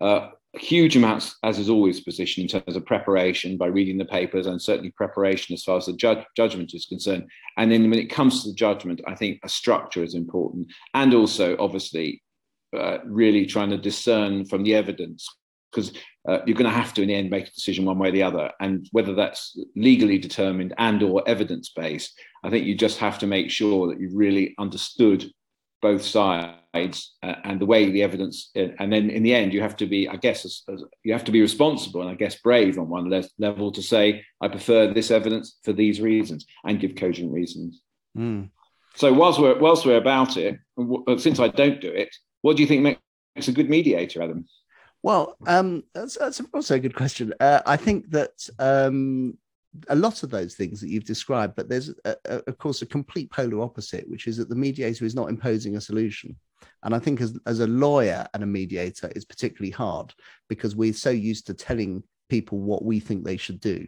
uh, 0.00 0.28
huge 0.54 0.96
amounts, 0.96 1.36
as 1.42 1.58
is 1.58 1.70
always 1.70 2.00
position 2.00 2.42
in 2.42 2.48
terms 2.48 2.76
of 2.76 2.84
preparation 2.84 3.56
by 3.56 3.66
reading 3.66 3.98
the 3.98 4.04
papers 4.04 4.46
and 4.46 4.60
certainly 4.60 4.90
preparation 4.90 5.54
as 5.54 5.64
far 5.64 5.78
as 5.78 5.86
the 5.86 6.24
judgment 6.36 6.74
is 6.74 6.86
concerned. 6.86 7.24
And 7.56 7.72
then 7.72 7.88
when 7.90 7.98
it 7.98 8.10
comes 8.10 8.42
to 8.42 8.50
the 8.50 8.54
judgment, 8.54 9.00
I 9.06 9.14
think 9.14 9.40
a 9.42 9.48
structure 9.48 10.02
is 10.02 10.14
important, 10.14 10.70
and 10.92 11.14
also 11.14 11.56
obviously 11.58 12.22
uh, 12.76 12.98
really 13.04 13.46
trying 13.46 13.70
to 13.70 13.78
discern 13.78 14.44
from 14.44 14.62
the 14.62 14.74
evidence 14.74 15.26
because 15.70 15.92
uh, 16.28 16.38
you're 16.46 16.56
going 16.56 16.70
to 16.70 16.76
have 16.76 16.94
to 16.94 17.02
in 17.02 17.08
the 17.08 17.14
end 17.14 17.30
make 17.30 17.48
a 17.48 17.52
decision 17.52 17.84
one 17.84 17.98
way 17.98 18.08
or 18.08 18.12
the 18.12 18.22
other 18.22 18.50
and 18.60 18.88
whether 18.92 19.14
that's 19.14 19.58
legally 19.76 20.18
determined 20.18 20.72
and 20.78 21.02
or 21.02 21.22
evidence 21.26 21.70
based 21.70 22.18
i 22.44 22.50
think 22.50 22.64
you 22.64 22.74
just 22.74 22.98
have 22.98 23.18
to 23.18 23.26
make 23.26 23.50
sure 23.50 23.88
that 23.88 24.00
you've 24.00 24.14
really 24.14 24.54
understood 24.58 25.24
both 25.84 26.02
sides 26.02 27.12
uh, 27.22 27.34
and 27.44 27.60
the 27.60 27.66
way 27.66 27.90
the 27.90 28.02
evidence, 28.02 28.50
uh, 28.56 28.68
and 28.78 28.90
then 28.90 29.10
in 29.10 29.22
the 29.22 29.34
end, 29.34 29.52
you 29.52 29.60
have 29.60 29.76
to 29.76 29.84
be, 29.84 30.08
I 30.08 30.16
guess, 30.16 30.46
as, 30.46 30.62
as, 30.72 30.82
you 31.02 31.12
have 31.12 31.24
to 31.24 31.30
be 31.30 31.42
responsible 31.42 32.00
and 32.00 32.08
I 32.08 32.14
guess 32.14 32.36
brave 32.36 32.78
on 32.78 32.88
one 32.88 33.10
le- 33.10 33.28
level 33.38 33.70
to 33.70 33.82
say, 33.82 34.24
I 34.40 34.48
prefer 34.48 34.94
this 34.94 35.10
evidence 35.10 35.58
for 35.62 35.74
these 35.74 36.00
reasons 36.00 36.46
and 36.64 36.80
give 36.80 36.94
cogent 36.94 37.30
reasons. 37.30 37.82
Mm. 38.16 38.48
So 38.94 39.12
whilst 39.12 39.38
we're 39.38 39.58
whilst 39.58 39.84
we're 39.84 39.98
about 39.98 40.38
it, 40.38 40.58
since 41.18 41.38
I 41.38 41.48
don't 41.48 41.82
do 41.82 41.90
it, 41.90 42.16
what 42.40 42.56
do 42.56 42.62
you 42.62 42.68
think 42.68 42.82
makes 43.36 43.48
a 43.48 43.52
good 43.52 43.68
mediator, 43.68 44.22
Adam? 44.22 44.46
Well, 45.04 45.36
um, 45.46 45.84
that's, 45.92 46.16
that's, 46.16 46.40
also 46.54 46.76
a 46.76 46.78
good 46.78 46.96
question. 46.96 47.34
Uh, 47.38 47.60
I 47.66 47.76
think 47.76 48.10
that 48.12 48.48
um, 48.58 49.36
a 49.90 49.94
lot 49.94 50.22
of 50.22 50.30
those 50.30 50.54
things 50.54 50.80
that 50.80 50.88
you've 50.88 51.04
described, 51.04 51.56
but 51.56 51.68
there's, 51.68 51.90
a, 52.06 52.16
a, 52.24 52.36
of 52.46 52.56
course, 52.56 52.80
a 52.80 52.86
complete 52.86 53.30
polar 53.30 53.60
opposite, 53.60 54.08
which 54.08 54.26
is 54.26 54.38
that 54.38 54.48
the 54.48 54.56
mediator 54.56 55.04
is 55.04 55.14
not 55.14 55.28
imposing 55.28 55.76
a 55.76 55.80
solution. 55.82 56.34
And 56.84 56.94
I 56.94 57.00
think 57.00 57.20
as, 57.20 57.38
as 57.44 57.60
a 57.60 57.66
lawyer 57.66 58.26
and 58.32 58.42
a 58.42 58.46
mediator, 58.46 59.12
it's 59.14 59.26
particularly 59.26 59.72
hard 59.72 60.14
because 60.48 60.74
we're 60.74 60.94
so 60.94 61.10
used 61.10 61.48
to 61.48 61.54
telling 61.54 62.02
people 62.30 62.58
what 62.58 62.82
we 62.82 62.98
think 62.98 63.24
they 63.24 63.36
should 63.36 63.60
do 63.60 63.86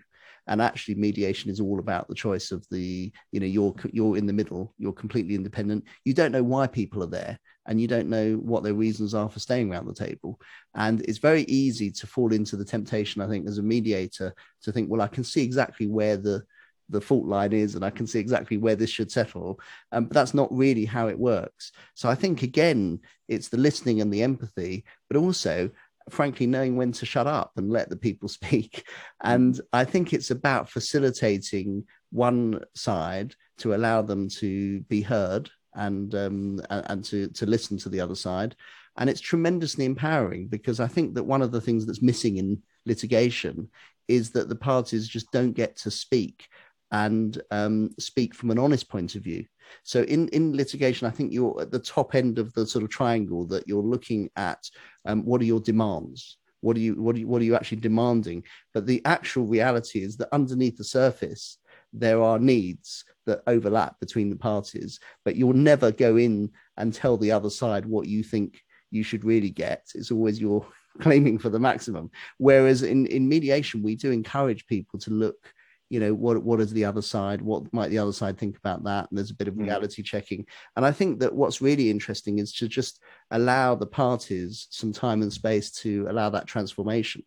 and 0.49 0.61
actually 0.61 0.95
mediation 0.97 1.51
is 1.51 1.61
all 1.61 1.79
about 1.79 2.07
the 2.09 2.15
choice 2.15 2.53
of 2.53 2.65
the 2.71 3.11
you 3.33 3.41
know 3.41 3.47
you're 3.47 3.75
you're 3.91 4.17
in 4.17 4.27
the 4.27 4.33
middle 4.33 4.75
you're 4.79 4.93
completely 4.93 5.35
independent 5.35 5.83
you 6.05 6.13
don't 6.13 6.31
know 6.31 6.43
why 6.43 6.67
people 6.67 7.03
are 7.03 7.09
there 7.09 7.39
and 7.67 7.81
you 7.81 7.89
don't 7.89 8.09
know 8.09 8.35
what 8.35 8.63
their 8.63 8.75
reasons 8.75 9.15
are 9.15 9.29
for 9.29 9.39
staying 9.39 9.71
around 9.71 9.87
the 9.87 9.95
table. 9.95 10.41
And 10.75 11.01
it's 11.03 11.19
very 11.19 11.43
easy 11.43 11.91
to 11.91 12.07
fall 12.07 12.33
into 12.33 12.57
the 12.57 12.65
temptation 12.65 13.23
i 13.23 13.29
think 13.29 13.49
as 13.49 13.59
a 13.59 13.63
mediator 13.63 14.35
to 14.63 14.73
think 14.73 14.91
well 14.91 15.01
i 15.01 15.09
can 15.09 15.25
see 15.25 15.43
exactly 15.43 15.87
where 15.87 16.17
the 16.17 16.43
the 16.89 17.01
fault 17.01 17.27
line 17.27 17.53
is 17.53 17.75
and 17.75 17.85
i 17.85 17.91
can 17.91 18.07
see 18.07 18.21
exactly 18.21 18.57
where 18.57 18.77
this 18.77 18.91
should 18.91 19.11
settle. 19.11 19.59
Um, 19.91 20.05
but 20.07 20.15
that's 20.15 20.35
not 20.35 20.55
really 20.55 20.85
how 20.85 21.09
it 21.09 21.19
works. 21.19 21.73
So 21.95 22.09
i 22.09 22.15
think 22.15 22.43
again 22.43 23.01
it's 23.29 23.49
the 23.49 23.57
listening 23.57 24.01
and 24.01 24.13
the 24.13 24.23
empathy 24.23 24.85
but 25.09 25.17
also 25.17 25.71
frankly 26.09 26.47
knowing 26.47 26.77
when 26.77 26.93
to 26.93 27.05
shut 27.05 27.27
up 27.27 27.51
and 27.57 27.73
let 27.73 27.91
the 27.91 27.97
people 27.97 28.29
speak. 28.39 28.89
And 29.23 29.61
i 29.73 29.85
think 29.85 30.13
it's 30.13 30.31
about 30.31 30.71
facilitating 30.71 31.85
one 32.11 32.63
side 32.75 33.35
to 33.59 33.75
allow 33.75 34.03
them 34.03 34.29
to 34.29 34.81
be 34.83 35.01
heard 35.01 35.51
and 35.77 36.15
um, 36.15 36.61
and 36.71 37.05
to 37.05 37.29
to 37.29 37.47
listen 37.47 37.77
to 37.79 37.89
the 37.89 38.01
other 38.01 38.15
side 38.15 38.57
and 38.99 39.09
it's 39.11 39.21
tremendously 39.21 39.85
empowering 39.85 40.49
because 40.49 40.81
i 40.81 40.87
think 40.87 41.15
that 41.15 41.25
one 41.25 41.43
of 41.43 41.53
the 41.53 41.61
things 41.61 41.87
that's 41.87 42.03
missing 42.03 42.39
in 42.39 42.61
litigation 42.85 43.69
is 44.09 44.31
that 44.31 44.49
the 44.49 44.57
parties 44.57 45.09
just 45.09 45.31
don't 45.33 45.53
get 45.53 45.77
to 45.77 45.91
speak 45.91 46.49
and 46.93 47.43
um, 47.51 47.91
speak 47.99 48.35
from 48.35 48.51
an 48.51 48.59
honest 48.59 48.89
point 48.89 49.17
of 49.17 49.23
view 49.23 49.45
so 49.83 50.03
in, 50.03 50.29
in 50.29 50.57
litigation, 50.57 51.07
I 51.07 51.11
think 51.11 51.33
you're 51.33 51.61
at 51.61 51.71
the 51.71 51.79
top 51.79 52.15
end 52.15 52.39
of 52.39 52.53
the 52.55 52.67
sort 52.67 52.85
of 52.85 52.91
triangle 52.91 53.47
that 53.47 53.67
you're 53.67 53.83
looking 53.83 54.31
at 54.37 54.69
um, 55.05 55.25
what 55.25 55.41
are 55.41 55.45
your 55.45 55.61
demands? 55.61 56.39
What 56.61 56.77
are 56.77 56.81
you 56.81 57.01
what 57.01 57.15
are 57.15 57.19
you, 57.19 57.29
what 57.29 57.43
are 57.43 57.45
you 57.45 57.55
actually 57.55 57.81
demanding? 57.81 58.45
But 58.75 58.87
the 58.87 59.03
actual 59.05 59.47
reality 59.47 60.03
is 60.03 60.17
that 60.17 60.33
underneath 60.33 60.77
the 60.77 60.85
surface, 60.85 61.59
there 61.93 62.23
are 62.23 62.39
needs 62.39 63.05
that 63.27 63.43
overlap 63.47 63.99
between 64.01 64.31
the 64.31 64.37
parties, 64.37 65.01
but 65.25 65.37
you'll 65.37 65.53
never 65.53 65.91
go 65.91 66.17
in 66.17 66.51
and 66.77 66.93
tell 66.93 67.17
the 67.17 67.33
other 67.33 67.51
side 67.51 67.87
what 67.87 68.07
you 68.07 68.23
think 68.23 68.61
you 68.91 69.03
should 69.03 69.25
really 69.25 69.51
get. 69.51 69.91
It's 69.95 70.11
always 70.11 70.41
you're 70.41 70.67
claiming 71.01 71.39
for 71.39 71.49
the 71.49 71.59
maximum. 71.59 72.11
Whereas 72.39 72.83
in, 72.83 73.07
in 73.07 73.29
mediation, 73.29 73.83
we 73.83 73.97
do 73.97 74.11
encourage 74.11 74.67
people 74.67 74.99
to 75.01 75.11
look 75.11 75.53
you 75.89 76.01
know 76.01 76.13
what 76.13 76.43
what 76.43 76.61
is 76.61 76.73
the 76.73 76.85
other 76.85 77.03
side 77.03 77.41
what 77.41 77.73
might 77.73 77.91
the 77.91 77.99
other 77.99 78.13
side 78.13 78.37
think 78.37 78.57
about 78.57 78.83
that 78.85 79.09
and 79.09 79.17
there's 79.17 79.31
a 79.31 79.35
bit 79.37 79.49
of 79.49 79.55
mm. 79.55 79.63
reality 79.63 80.03
mm. 80.03 80.05
checking 80.05 80.45
and 80.75 80.85
i 80.85 80.91
think 80.91 81.21
that 81.21 81.35
what's 81.35 81.63
really 81.63 81.91
interesting 81.91 82.39
is 82.39 82.53
to 82.53 82.67
just 82.67 83.01
allow 83.31 83.75
the 83.75 83.87
parties 83.87 84.67
some 84.71 84.93
time 84.93 85.23
and 85.23 85.33
space 85.33 85.71
to 85.71 86.07
allow 86.09 86.29
that 86.29 86.47
transformation 86.47 87.23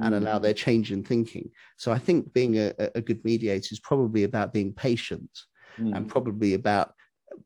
and 0.00 0.14
mm. 0.14 0.18
allow 0.18 0.38
their 0.38 0.54
change 0.54 0.92
in 0.92 1.02
thinking 1.02 1.50
so 1.76 1.92
i 1.92 1.98
think 1.98 2.32
being 2.32 2.58
a, 2.58 2.72
a 2.94 3.00
good 3.00 3.24
mediator 3.24 3.68
is 3.70 3.80
probably 3.80 4.24
about 4.24 4.52
being 4.52 4.72
patient 4.72 5.30
mm. 5.78 5.94
and 5.96 6.08
probably 6.08 6.54
about 6.54 6.92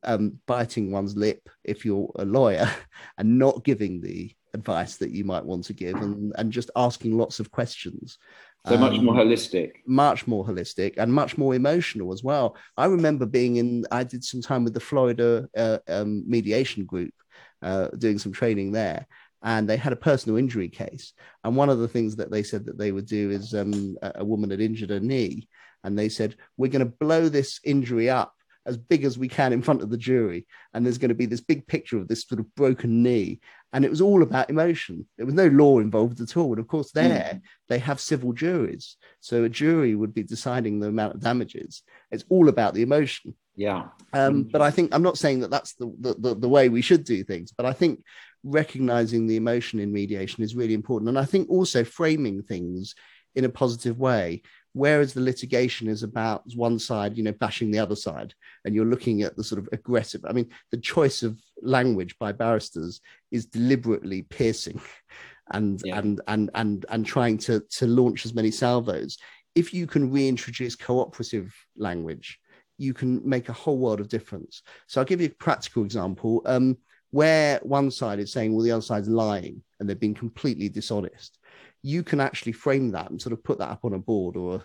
um, 0.05 0.39
biting 0.47 0.91
one's 0.91 1.17
lip 1.17 1.49
if 1.65 1.85
you're 1.85 2.11
a 2.17 2.25
lawyer 2.25 2.71
and 3.19 3.39
not 3.39 3.65
giving 3.65 4.01
the 4.01 4.35
advice 4.55 4.97
that 4.97 5.11
you 5.11 5.25
might 5.25 5.45
want 5.45 5.65
to 5.65 5.73
give 5.73 5.97
and, 5.97 6.33
and 6.37 6.53
just 6.53 6.71
asking 6.77 7.17
lots 7.17 7.41
of 7.41 7.51
questions 7.51 8.19
so 8.67 8.79
much 8.79 9.01
more 9.01 9.19
um, 9.19 9.27
holistic. 9.27 9.73
Much 9.87 10.27
more 10.27 10.47
holistic 10.47 10.95
and 10.97 11.13
much 11.13 11.37
more 11.37 11.55
emotional 11.55 12.13
as 12.13 12.23
well. 12.23 12.57
I 12.77 12.87
remember 12.87 13.27
being 13.27 13.57
in, 13.57 13.85
I 13.91 14.05
did 14.05 14.23
some 14.23 14.41
time 14.41 14.63
with 14.63 14.75
the 14.75 14.81
Florida 14.81 15.49
uh, 15.57 15.79
um, 15.89 16.23
mediation 16.29 16.85
group, 16.85 17.13
uh, 17.61 17.89
doing 17.99 18.19
some 18.19 18.33
training 18.33 18.73
there. 18.73 19.07
And 19.43 19.69
they 19.69 19.77
had 19.77 19.93
a 19.93 19.97
personal 19.97 20.39
injury 20.39 20.69
case. 20.69 21.13
And 21.45 21.57
one 21.57 21.69
of 21.69 21.79
the 21.79 21.89
things 21.89 22.17
that 22.17 22.31
they 22.31 22.43
said 22.43 22.67
that 22.67 22.79
they 22.79 22.93
would 22.93 23.07
do 23.07 23.31
is 23.31 23.55
um, 23.55 23.97
a 24.03 24.25
woman 24.25 24.51
had 24.51 24.61
injured 24.61 24.91
her 24.91 25.01
knee. 25.01 25.49
And 25.85 25.99
they 25.99 26.09
said, 26.09 26.37
We're 26.57 26.71
going 26.71 26.87
to 26.87 26.97
blow 27.01 27.29
this 27.29 27.61
injury 27.65 28.09
up 28.09 28.35
as 28.65 28.77
big 28.77 29.05
as 29.05 29.19
we 29.19 29.29
can 29.29 29.53
in 29.53 29.63
front 29.63 29.83
of 29.83 29.91
the 29.91 29.97
jury. 29.97 30.47
And 30.73 30.85
there's 30.85 30.99
going 30.99 31.09
to 31.09 31.15
be 31.15 31.27
this 31.27 31.41
big 31.41 31.67
picture 31.67 31.99
of 31.99 32.09
this 32.09 32.23
sort 32.23 32.41
of 32.41 32.55
broken 32.55 33.03
knee. 33.03 33.41
And 33.73 33.85
it 33.85 33.91
was 33.91 34.01
all 34.01 34.23
about 34.23 34.51
emotion. 34.51 35.07
There 35.17 35.27
was 35.27 35.35
no 35.35 35.49
law 35.49 35.79
involved 35.81 36.21
at 36.21 36.37
all. 36.37 36.51
And 36.51 36.59
of 36.59 36.69
course, 36.69 36.93
there 36.93 37.35
mm. 37.35 37.41
they 37.69 37.79
have 37.79 38.01
civil 38.01 38.33
juries. 38.33 38.97
So 39.21 39.45
a 39.45 39.49
jury 39.49 39.95
would 39.95 40.15
be 40.15 40.23
deciding 40.23 40.79
the 40.79 40.89
amount 40.89 41.15
of 41.15 41.21
damages. 41.21 41.83
It's 42.11 42.25
all 42.29 42.49
about 42.49 42.75
the 42.75 42.83
emotion. 42.83 43.35
Yeah. 43.57 43.89
Um, 44.13 44.45
but 44.45 44.63
I 44.63 44.71
think 44.71 44.95
I'm 44.95 45.03
not 45.03 45.19
saying 45.19 45.41
that 45.41 45.51
that's 45.51 45.75
the, 45.75 45.93
the, 45.99 46.15
the, 46.15 46.35
the 46.35 46.49
way 46.49 46.69
we 46.69 46.83
should 46.83 47.05
do 47.05 47.23
things, 47.25 47.53
but 47.53 47.67
I 47.67 47.73
think 47.73 48.03
recognizing 48.45 49.27
the 49.27 49.37
emotion 49.37 49.79
in 49.79 49.93
mediation 49.93 50.43
is 50.43 50.57
really 50.57 50.75
important. 50.75 51.09
And 51.09 51.19
I 51.19 51.25
think 51.25 51.49
also 51.49 51.85
framing 51.85 52.43
things 52.43 52.95
in 53.35 53.45
a 53.45 53.49
positive 53.49 53.99
way 53.99 54.43
whereas 54.75 55.13
the 55.13 55.21
litigation 55.21 55.89
is 55.89 56.03
about 56.03 56.43
one 56.55 56.79
side 56.79 57.17
you 57.17 57.23
know 57.23 57.33
bashing 57.33 57.71
the 57.71 57.79
other 57.79 57.97
side 57.97 58.35
and 58.65 58.75
you're 58.75 58.85
looking 58.85 59.23
at 59.23 59.37
the 59.37 59.45
sort 59.45 59.59
of 59.59 59.69
aggressive 59.73 60.23
i 60.27 60.33
mean 60.33 60.49
the 60.71 60.77
choice 60.77 61.23
of 61.23 61.39
language 61.63 62.17
by 62.19 62.33
barristers 62.33 63.01
is 63.31 63.47
deliberately 63.47 64.23
piercing 64.23 64.81
and 65.53 65.83
yeah. 65.85 65.99
and 65.99 66.21
and 66.29 66.51
and 66.55 66.87
and 66.89 67.07
trying 67.07 67.37
to 67.37 67.61
to 67.71 67.87
launch 67.87 68.25
as 68.25 68.35
many 68.35 68.51
salvos 68.51 69.19
if 69.55 69.75
you 69.75 69.87
can 69.87 70.11
reintroduce 70.11 70.75
cooperative 70.75 71.55
language 71.77 72.39
you 72.79 72.95
can 72.95 73.21
make 73.29 73.49
a 73.49 73.53
whole 73.53 73.79
world 73.79 74.01
of 74.01 74.09
difference 74.09 74.63
so 74.87 75.01
i'll 75.01 75.07
give 75.07 75.21
you 75.21 75.27
a 75.27 75.45
practical 75.45 75.85
example 75.85 76.43
um, 76.47 76.77
where 77.13 77.61
one 77.63 77.91
side 77.91 78.19
is 78.19 78.33
saying 78.33 78.53
well 78.53 78.65
the 78.65 78.73
other 78.73 78.83
side's 78.83 79.09
lying 79.09 79.63
and 79.79 79.89
they've 79.89 80.01
been 80.01 80.15
completely 80.15 80.69
dishonest 80.69 81.39
you 81.83 82.03
can 82.03 82.21
actually 82.21 82.53
frame 82.53 82.91
that 82.91 83.11
and 83.11 83.21
sort 83.21 83.33
of 83.33 83.43
put 83.45 83.59
that 83.59 83.71
up 83.71 83.85
on 83.85 83.95
a 83.95 83.99
board 83.99 84.37
or 84.37 84.63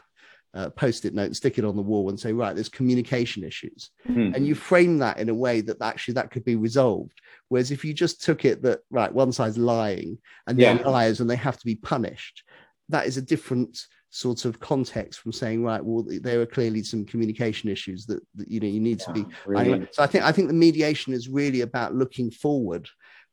a 0.53 0.71
post-it 0.71 1.13
note 1.13 1.25
and 1.25 1.37
stick 1.37 1.59
it 1.59 1.65
on 1.65 1.75
the 1.75 1.81
wall 1.81 2.09
and 2.09 2.19
say 2.19 2.33
right 2.33 2.55
there's 2.55 2.69
communication 2.69 3.43
issues 3.43 3.91
mm-hmm. 4.07 4.33
and 4.33 4.47
you 4.47 4.55
frame 4.55 4.97
that 4.97 5.19
in 5.19 5.29
a 5.29 5.33
way 5.33 5.61
that 5.61 5.81
actually 5.81 6.13
that 6.13 6.31
could 6.31 6.43
be 6.45 6.55
resolved 6.55 7.21
whereas 7.49 7.69
if 7.69 7.85
you 7.85 7.93
just 7.93 8.23
took 8.23 8.45
it 8.45 8.61
that 8.61 8.79
right 8.89 9.13
one 9.13 9.31
side's 9.31 9.57
lying 9.57 10.17
and 10.47 10.57
they're 10.57 10.75
yeah. 10.75 10.87
liars 10.87 11.19
and 11.19 11.29
they 11.29 11.35
have 11.35 11.57
to 11.57 11.65
be 11.65 11.75
punished 11.75 12.43
that 12.89 13.05
is 13.05 13.17
a 13.17 13.21
different 13.21 13.77
sort 14.09 14.45
of 14.45 14.59
context 14.59 15.19
from 15.19 15.31
saying 15.31 15.63
right 15.63 15.83
well 15.83 16.05
there 16.21 16.39
are 16.39 16.45
clearly 16.45 16.81
some 16.81 17.05
communication 17.05 17.69
issues 17.69 18.05
that, 18.05 18.21
that 18.35 18.47
you 18.49 18.59
know 18.59 18.67
you 18.67 18.79
need 18.79 18.99
yeah, 19.01 19.05
to 19.05 19.11
be 19.13 19.25
really. 19.45 19.87
so 19.91 20.01
i 20.01 20.07
think 20.07 20.23
i 20.23 20.31
think 20.31 20.47
the 20.47 20.53
mediation 20.53 21.13
is 21.13 21.27
really 21.27 21.61
about 21.61 21.93
looking 21.93 22.31
forward 22.31 22.87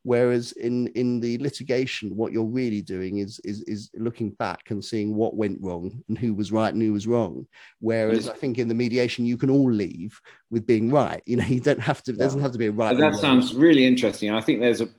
Whereas 0.05 0.51
in 0.51 0.85
in 0.89 1.19
the 1.19 1.39
litigation, 1.39 2.15
what 2.15 2.31
you're 2.31 2.43
really 2.43 2.83
doing 2.83 3.17
is 3.17 3.39
is 3.39 3.63
is 3.63 3.89
looking 3.95 4.29
back 4.29 4.69
and 4.69 4.85
seeing 4.85 5.15
what 5.15 5.35
went 5.35 5.57
wrong 5.63 6.03
and 6.07 6.15
who 6.15 6.35
was 6.35 6.51
right 6.51 6.71
and 6.71 6.83
who 6.83 6.93
was 6.93 7.07
wrong. 7.07 7.47
Whereas 7.79 8.29
I 8.29 8.33
think 8.33 8.59
in 8.59 8.67
the 8.67 8.75
mediation, 8.75 9.25
you 9.25 9.35
can 9.35 9.49
all 9.49 9.71
leave 9.71 10.21
with 10.51 10.67
being 10.67 10.91
right. 10.91 11.23
You 11.25 11.37
know, 11.37 11.45
you 11.49 11.59
don't 11.59 11.79
have 11.79 12.03
to. 12.03 12.13
There 12.13 12.23
doesn't 12.23 12.41
have 12.41 12.51
to 12.51 12.59
be 12.59 12.67
a 12.67 12.71
right. 12.71 12.95
That 12.95 13.15
sounds 13.15 13.55
really 13.55 13.83
interesting. 13.83 14.29
I 14.29 14.41
think 14.41 14.59
there's 14.59 14.81
a 14.81 14.89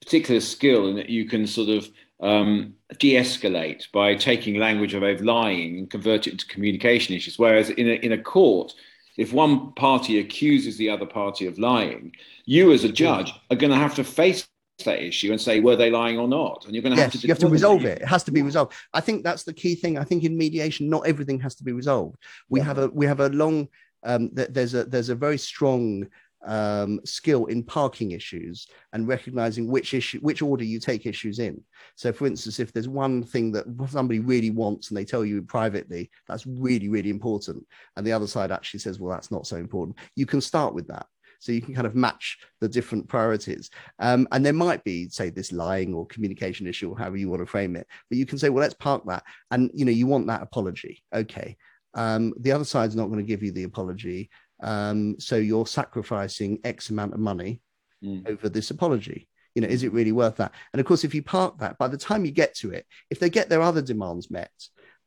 particular 0.00 0.40
skill 0.40 0.88
in 0.88 0.96
that 0.96 1.10
you 1.10 1.26
can 1.26 1.46
sort 1.46 1.68
of 1.68 1.90
um, 2.20 2.74
de-escalate 2.98 3.90
by 3.92 4.14
taking 4.14 4.58
language 4.58 4.94
of 4.94 5.02
lying 5.20 5.78
and 5.78 5.90
convert 5.90 6.26
it 6.26 6.32
into 6.32 6.46
communication 6.46 7.14
issues. 7.14 7.38
Whereas 7.38 7.70
in 7.70 7.88
a, 7.88 7.94
in 7.94 8.12
a 8.12 8.18
court, 8.18 8.74
if 9.16 9.32
one 9.32 9.72
party 9.72 10.18
accuses 10.18 10.76
the 10.76 10.90
other 10.90 11.06
party 11.06 11.46
of 11.46 11.58
lying, 11.58 12.12
you 12.44 12.72
as 12.72 12.84
a 12.84 12.92
judge 12.92 13.32
are 13.50 13.56
going 13.56 13.72
to 13.72 13.78
have 13.78 13.94
to 13.96 14.04
face 14.04 14.46
that 14.84 15.02
issue 15.02 15.32
and 15.32 15.40
say 15.40 15.60
were 15.60 15.76
they 15.76 15.90
lying 15.90 16.18
or 16.18 16.28
not? 16.28 16.64
And 16.64 16.74
you're 16.74 16.82
going 16.82 16.94
to 16.94 17.00
yes, 17.00 17.12
have 17.12 17.20
to 17.20 17.26
you 17.26 17.32
have 17.32 17.38
to 17.40 17.48
resolve 17.48 17.84
it. 17.84 18.02
It 18.02 18.08
has 18.08 18.24
to 18.24 18.30
be 18.30 18.42
resolved. 18.42 18.74
I 18.92 19.00
think 19.00 19.24
that's 19.24 19.44
the 19.44 19.54
key 19.54 19.74
thing. 19.74 19.98
I 19.98 20.04
think 20.04 20.24
in 20.24 20.36
mediation 20.36 20.90
not 20.90 21.06
everything 21.06 21.40
has 21.40 21.54
to 21.56 21.64
be 21.64 21.72
resolved. 21.72 22.18
We 22.50 22.60
yeah. 22.60 22.66
have 22.66 22.78
a 22.78 22.88
we 22.88 23.06
have 23.06 23.20
a 23.20 23.30
long 23.30 23.68
um, 24.02 24.30
there's 24.32 24.74
a 24.74 24.84
there's 24.84 25.08
a 25.08 25.14
very 25.14 25.38
strong 25.38 26.06
um, 26.46 27.00
skill 27.04 27.46
in 27.46 27.62
parking 27.62 28.12
issues 28.12 28.66
and 28.92 29.08
recognizing 29.08 29.68
which 29.68 29.94
issue 29.94 30.18
which 30.20 30.42
order 30.42 30.64
you 30.64 30.78
take 30.78 31.06
issues 31.06 31.38
in 31.38 31.60
so 31.96 32.12
for 32.12 32.26
instance 32.26 32.60
if 32.60 32.72
there's 32.72 32.88
one 32.88 33.22
thing 33.22 33.52
that 33.52 33.66
somebody 33.88 34.20
really 34.20 34.50
wants 34.50 34.88
and 34.88 34.96
they 34.96 35.04
tell 35.04 35.24
you 35.24 35.42
privately 35.42 36.10
that's 36.28 36.46
really 36.46 36.88
really 36.88 37.10
important 37.10 37.66
and 37.96 38.06
the 38.06 38.12
other 38.12 38.26
side 38.26 38.50
actually 38.50 38.80
says 38.80 38.98
well 38.98 39.12
that's 39.12 39.30
not 39.30 39.46
so 39.46 39.56
important 39.56 39.96
you 40.14 40.26
can 40.26 40.40
start 40.40 40.74
with 40.74 40.86
that 40.86 41.06
So 41.38 41.52
you 41.52 41.60
can 41.60 41.74
kind 41.74 41.86
of 41.86 41.94
match 41.94 42.38
the 42.60 42.68
different 42.68 43.08
priorities. 43.08 43.70
Um, 43.98 44.26
and 44.32 44.44
there 44.44 44.52
might 44.52 44.82
be, 44.84 45.08
say, 45.08 45.30
this 45.30 45.52
lying 45.52 45.94
or 45.94 46.06
communication 46.06 46.66
issue, 46.66 46.90
or 46.90 46.98
however 46.98 47.16
you 47.16 47.28
want 47.28 47.42
to 47.42 47.46
frame 47.46 47.76
it. 47.76 47.86
But 48.08 48.18
you 48.18 48.26
can 48.26 48.38
say, 48.38 48.48
well, 48.48 48.62
let's 48.62 48.74
park 48.74 49.02
that. 49.06 49.22
And 49.50 49.70
you 49.74 49.84
know, 49.84 49.92
you 49.92 50.06
want 50.06 50.26
that 50.28 50.42
apology. 50.42 51.02
Okay. 51.14 51.56
Um, 51.94 52.34
the 52.38 52.52
other 52.52 52.64
side's 52.64 52.96
not 52.96 53.06
going 53.06 53.20
to 53.20 53.26
give 53.26 53.42
you 53.42 53.52
the 53.52 53.64
apology. 53.64 54.28
Um, 54.62 55.18
so 55.18 55.36
you're 55.36 55.66
sacrificing 55.66 56.60
X 56.64 56.90
amount 56.90 57.14
of 57.14 57.20
money 57.20 57.60
mm. 58.02 58.28
over 58.28 58.48
this 58.48 58.70
apology. 58.70 59.28
You 59.54 59.62
know, 59.62 59.68
is 59.68 59.82
it 59.82 59.92
really 59.92 60.12
worth 60.12 60.36
that? 60.36 60.52
And 60.72 60.80
of 60.80 60.86
course, 60.86 61.04
if 61.04 61.14
you 61.14 61.22
park 61.22 61.58
that, 61.58 61.78
by 61.78 61.88
the 61.88 61.96
time 61.96 62.24
you 62.24 62.30
get 62.30 62.54
to 62.56 62.72
it, 62.72 62.86
if 63.10 63.18
they 63.18 63.30
get 63.30 63.48
their 63.48 63.62
other 63.62 63.80
demands 63.80 64.30
met 64.30 64.50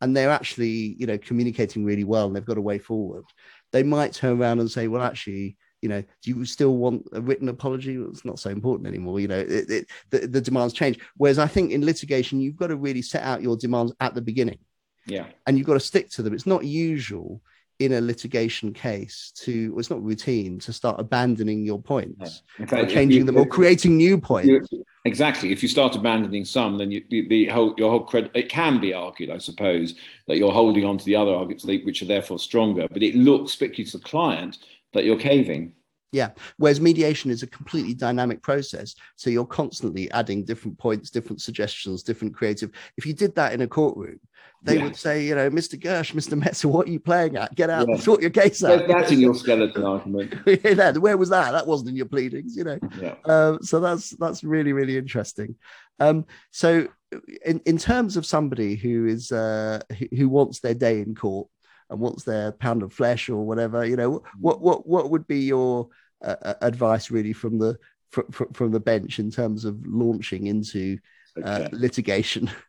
and 0.01 0.15
they're 0.15 0.31
actually, 0.31 0.95
you 0.99 1.05
know, 1.05 1.17
communicating 1.17 1.85
really 1.85 2.03
well 2.03 2.25
and 2.25 2.35
they've 2.35 2.45
got 2.45 2.57
a 2.57 2.61
way 2.61 2.79
forward, 2.79 3.25
they 3.71 3.83
might 3.83 4.13
turn 4.13 4.41
around 4.41 4.59
and 4.59 4.71
say, 4.71 4.87
well, 4.87 5.03
actually, 5.03 5.55
you 5.81 5.89
know, 5.89 6.01
do 6.23 6.31
you 6.31 6.45
still 6.45 6.75
want 6.77 7.07
a 7.13 7.21
written 7.21 7.49
apology? 7.49 7.97
Well, 7.97 8.09
it's 8.09 8.25
not 8.25 8.39
so 8.39 8.49
important 8.49 8.87
anymore. 8.87 9.19
You 9.19 9.27
know, 9.27 9.39
it, 9.39 9.69
it, 9.69 9.89
the, 10.09 10.27
the 10.27 10.41
demands 10.41 10.73
change. 10.73 10.99
Whereas 11.17 11.39
I 11.39 11.47
think 11.47 11.71
in 11.71 11.85
litigation, 11.85 12.41
you've 12.41 12.57
got 12.57 12.67
to 12.67 12.75
really 12.75 13.01
set 13.01 13.23
out 13.23 13.43
your 13.43 13.55
demands 13.55 13.93
at 13.99 14.15
the 14.15 14.21
beginning. 14.21 14.59
Yeah. 15.05 15.27
And 15.45 15.57
you've 15.57 15.67
got 15.67 15.75
to 15.75 15.79
stick 15.79 16.09
to 16.11 16.23
them. 16.23 16.33
It's 16.33 16.45
not 16.45 16.65
usual 16.65 17.41
in 17.79 17.93
a 17.93 18.01
litigation 18.01 18.73
case 18.73 19.31
to 19.35 19.71
well, 19.71 19.79
it's 19.79 19.89
not 19.89 20.03
routine 20.03 20.59
to 20.59 20.73
start 20.73 20.99
abandoning 20.99 21.65
your 21.65 21.81
points. 21.81 22.43
Fact, 22.57 22.73
or 22.73 22.85
changing 22.85 23.19
you, 23.19 23.23
them 23.23 23.37
or 23.37 23.45
creating 23.45 23.95
new 23.95 24.19
points. 24.19 24.69
Exactly. 25.05 25.53
If 25.53 25.63
you 25.63 25.69
start 25.69 25.95
abandoning 25.95 26.43
some 26.43 26.77
then 26.77 26.91
you, 26.91 27.03
the, 27.09 27.27
the 27.29 27.45
whole 27.45 27.73
your 27.77 27.89
whole 27.89 28.03
credit 28.03 28.31
it 28.33 28.49
can 28.49 28.79
be 28.79 28.93
argued 28.93 29.29
i 29.29 29.37
suppose 29.37 29.95
that 30.27 30.37
you're 30.37 30.51
holding 30.51 30.85
on 30.85 30.97
to 30.97 31.05
the 31.05 31.15
other 31.15 31.33
arguments 31.33 31.65
which 31.65 32.01
are 32.01 32.05
therefore 32.05 32.39
stronger 32.39 32.87
but 32.91 33.01
it 33.01 33.15
looks 33.15 33.55
particularly 33.55 33.89
to 33.89 33.97
the 33.97 34.03
client 34.03 34.57
that 34.93 35.05
you're 35.05 35.19
caving 35.19 35.73
yeah. 36.11 36.29
Whereas 36.57 36.81
mediation 36.81 37.29
is 37.31 37.43
a 37.43 37.47
completely 37.47 37.93
dynamic 37.93 38.41
process. 38.41 38.95
So 39.15 39.29
you're 39.29 39.45
constantly 39.45 40.09
adding 40.11 40.43
different 40.43 40.77
points, 40.77 41.09
different 41.09 41.41
suggestions, 41.41 42.03
different 42.03 42.33
creative. 42.33 42.71
If 42.97 43.05
you 43.05 43.13
did 43.13 43.35
that 43.35 43.53
in 43.53 43.61
a 43.61 43.67
courtroom, 43.67 44.19
they 44.61 44.77
yeah. 44.77 44.83
would 44.83 44.95
say, 44.95 45.23
you 45.23 45.35
know, 45.35 45.49
Mr. 45.49 45.79
Gersch, 45.79 46.13
Mr. 46.13 46.41
Metzer, 46.41 46.65
what 46.65 46.87
are 46.87 46.91
you 46.91 46.99
playing 46.99 47.37
at? 47.37 47.55
Get 47.55 47.69
out 47.69 47.87
yeah. 47.87 47.93
and 47.93 48.03
sort 48.03 48.21
your 48.21 48.29
case 48.29 48.63
out. 48.63 48.87
That's 48.87 49.11
in 49.11 49.19
your 49.19 49.35
skeleton 49.35 49.85
argument. 49.85 50.35
yeah, 50.63 50.91
where 50.93 51.15
was 51.15 51.29
that? 51.29 51.51
That 51.51 51.67
wasn't 51.67 51.91
in 51.91 51.95
your 51.95 52.07
pleadings, 52.07 52.57
you 52.57 52.65
know. 52.65 52.79
Yeah. 52.99 53.15
Um, 53.25 53.59
so 53.61 53.79
that's 53.79 54.09
that's 54.11 54.43
really, 54.43 54.73
really 54.73 54.97
interesting. 54.97 55.55
Um, 55.99 56.25
so 56.51 56.87
in, 57.45 57.61
in 57.65 57.77
terms 57.77 58.17
of 58.17 58.25
somebody 58.25 58.75
who 58.75 59.05
is 59.05 59.31
uh, 59.31 59.79
who, 59.97 60.07
who 60.15 60.29
wants 60.29 60.59
their 60.59 60.73
day 60.73 60.99
in 61.01 61.15
court, 61.15 61.47
and 61.89 61.99
wants 61.99 62.23
their 62.23 62.51
pound 62.51 62.83
of 62.83 62.93
flesh 62.93 63.29
or 63.29 63.45
whatever 63.45 63.85
you 63.85 63.95
know 63.95 64.23
what 64.39 64.61
what 64.61 64.87
what 64.87 65.09
would 65.09 65.27
be 65.27 65.39
your 65.39 65.87
uh, 66.23 66.35
uh 66.41 66.53
advice 66.61 67.11
really 67.11 67.33
from 67.33 67.57
the 67.57 67.77
from, 68.09 68.25
from 68.53 68.71
the 68.71 68.79
bench 68.79 69.19
in 69.19 69.29
terms 69.29 69.65
of 69.65 69.77
launching 69.85 70.47
into 70.47 70.97
uh, 71.43 71.65
okay. 71.65 71.69
litigation? 71.71 72.49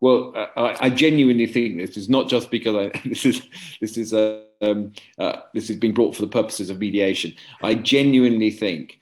Well 0.00 0.34
I, 0.34 0.76
I, 0.80 0.90
genuinely 0.90 1.46
think 1.46 1.78
this 1.78 1.96
is 1.96 2.10
not 2.10 2.28
just 2.28 2.50
because 2.50 2.74
I, 2.76 3.00
this 3.08 3.24
is 3.24 3.40
this 3.80 3.96
is 3.96 4.12
uh, 4.12 4.42
um, 4.60 4.92
uh, 5.18 5.36
this 5.54 5.70
is 5.70 5.76
being 5.76 5.94
brought 5.94 6.14
for 6.14 6.20
the 6.20 6.28
purposes 6.28 6.68
of 6.68 6.78
mediation. 6.78 7.32
I 7.62 7.74
genuinely 7.74 8.50
think 8.50 9.00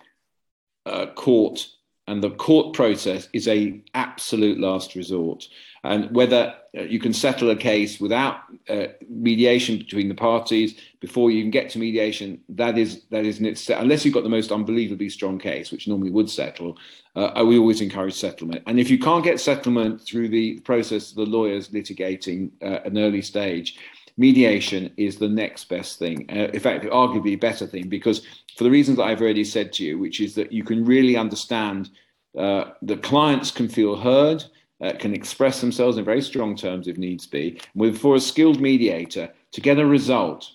uh, 0.86 1.06
court 1.06 1.66
and 2.06 2.22
the 2.22 2.30
court 2.30 2.74
process 2.74 3.28
is 3.32 3.48
a 3.48 3.82
absolute 3.94 4.58
last 4.58 4.94
resort. 4.94 5.48
And 5.84 6.14
whether 6.14 6.36
uh, 6.36 6.54
you 6.74 6.98
can 6.98 7.12
settle 7.12 7.50
a 7.50 7.56
case 7.56 8.00
without 8.00 8.40
uh, 8.68 8.86
mediation 9.08 9.76
between 9.76 10.08
the 10.08 10.14
parties. 10.14 10.80
Before 11.00 11.30
you 11.30 11.42
can 11.42 11.50
get 11.50 11.68
to 11.70 11.78
mediation 11.78 12.40
that 12.48 12.78
is 12.78 13.02
that 13.10 13.26
is 13.26 13.40
unless 13.70 14.04
you've 14.04 14.14
got 14.14 14.22
the 14.22 14.30
most 14.30 14.50
unbelievably 14.50 15.10
strong 15.10 15.38
case 15.38 15.70
which 15.70 15.86
normally 15.86 16.10
would 16.10 16.30
settle 16.30 16.78
uh, 17.14 17.44
we 17.46 17.58
always 17.58 17.80
encourage 17.80 18.14
settlement. 18.14 18.62
And 18.66 18.80
if 18.80 18.88
you 18.88 18.98
can't 18.98 19.24
get 19.24 19.38
settlement 19.38 20.00
through 20.00 20.28
the 20.28 20.60
process 20.60 21.10
of 21.10 21.16
the 21.16 21.26
lawyers 21.26 21.68
litigating 21.68 22.50
uh, 22.62 22.80
an 22.84 22.96
early 22.96 23.22
stage 23.22 23.78
mediation 24.16 24.92
is 24.96 25.16
the 25.16 25.28
next 25.28 25.68
best 25.68 25.98
thing. 25.98 26.26
Uh, 26.30 26.48
in 26.54 26.60
fact 26.60 26.84
arguably 26.84 27.34
a 27.34 27.36
better 27.36 27.66
thing 27.66 27.88
because 27.88 28.26
for 28.56 28.64
the 28.64 28.70
reasons 28.70 28.96
that 28.96 29.04
i've 29.04 29.20
already 29.20 29.44
said 29.44 29.72
to 29.72 29.84
you 29.84 29.98
which 29.98 30.20
is 30.20 30.34
that 30.34 30.52
you 30.52 30.62
can 30.62 30.84
really 30.84 31.16
understand 31.16 31.90
uh, 32.38 32.64
the 32.82 32.96
clients 32.96 33.50
can 33.50 33.68
feel 33.68 33.96
heard 33.96 34.44
uh, 34.82 34.92
can 34.98 35.14
express 35.14 35.60
themselves 35.60 35.96
in 35.96 36.04
very 36.04 36.22
strong 36.22 36.56
terms 36.56 36.88
if 36.88 36.98
needs 36.98 37.26
be. 37.26 37.60
With 37.74 37.98
for 37.98 38.16
a 38.16 38.20
skilled 38.20 38.60
mediator 38.60 39.32
to 39.52 39.60
get 39.60 39.78
a 39.78 39.86
result, 39.86 40.50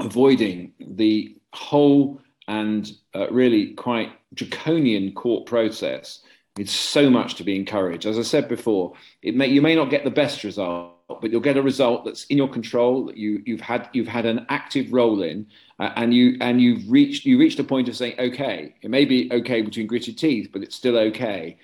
avoiding 0.00 0.72
the 0.80 1.36
whole 1.52 2.20
and 2.48 2.90
uh, 3.14 3.30
really 3.30 3.74
quite 3.74 4.12
draconian 4.34 5.12
court 5.12 5.46
process. 5.46 6.20
It's 6.58 6.72
so 6.72 7.08
much 7.08 7.36
to 7.36 7.44
be 7.44 7.56
encouraged. 7.56 8.04
As 8.04 8.18
I 8.18 8.22
said 8.22 8.48
before, 8.48 8.92
it 9.22 9.34
may 9.34 9.46
you 9.46 9.62
may 9.62 9.74
not 9.74 9.88
get 9.90 10.04
the 10.04 10.10
best 10.10 10.44
result, 10.44 10.92
but 11.20 11.30
you'll 11.30 11.40
get 11.40 11.56
a 11.56 11.62
result 11.62 12.04
that's 12.04 12.24
in 12.26 12.36
your 12.36 12.48
control 12.48 13.06
that 13.06 13.16
you 13.16 13.42
you've 13.46 13.60
had 13.60 13.88
you've 13.92 14.08
had 14.08 14.26
an 14.26 14.44
active 14.50 14.92
role 14.92 15.22
in, 15.22 15.46
uh, 15.78 15.92
and 15.96 16.12
you 16.12 16.36
and 16.40 16.60
you've 16.60 16.90
reached 16.90 17.24
you 17.24 17.38
reached 17.38 17.58
a 17.58 17.64
point 17.64 17.88
of 17.88 17.96
saying 17.96 18.16
okay, 18.18 18.74
it 18.82 18.90
may 18.90 19.06
be 19.06 19.30
okay 19.32 19.62
between 19.62 19.86
gritted 19.86 20.18
teeth, 20.18 20.50
but 20.52 20.62
it's 20.62 20.76
still 20.76 20.98
okay 20.98 21.56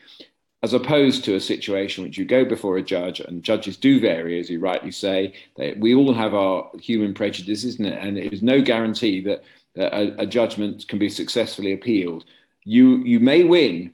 as 0.63 0.73
opposed 0.73 1.25
to 1.25 1.37
a 1.37 1.41
situation 1.41 2.03
which 2.03 2.19
you 2.19 2.25
go 2.25 2.45
before 2.45 2.77
a 2.77 2.83
judge 2.83 3.21
and 3.21 3.45
judges 3.45 3.77
do 3.77 4.01
vary, 4.01 4.41
as 4.41 4.51
you 4.51 4.59
rightly 4.59 4.91
say. 4.91 5.35
They, 5.57 5.75
we 5.75 5.95
all 5.95 6.13
have 6.13 6.35
our 6.35 6.71
human 6.81 7.15
prejudices, 7.15 7.79
and 7.79 8.19
it 8.19 8.33
is 8.33 8.43
no 8.43 8.61
guarantee 8.61 9.21
that 9.23 9.45
a, 9.77 10.23
a, 10.23 10.27
judgment 10.27 10.89
can 10.89 10.99
be 10.99 11.09
successfully 11.09 11.73
appealed. 11.73 12.25
You 12.65 12.97
you 13.05 13.21
may 13.21 13.45
win, 13.45 13.93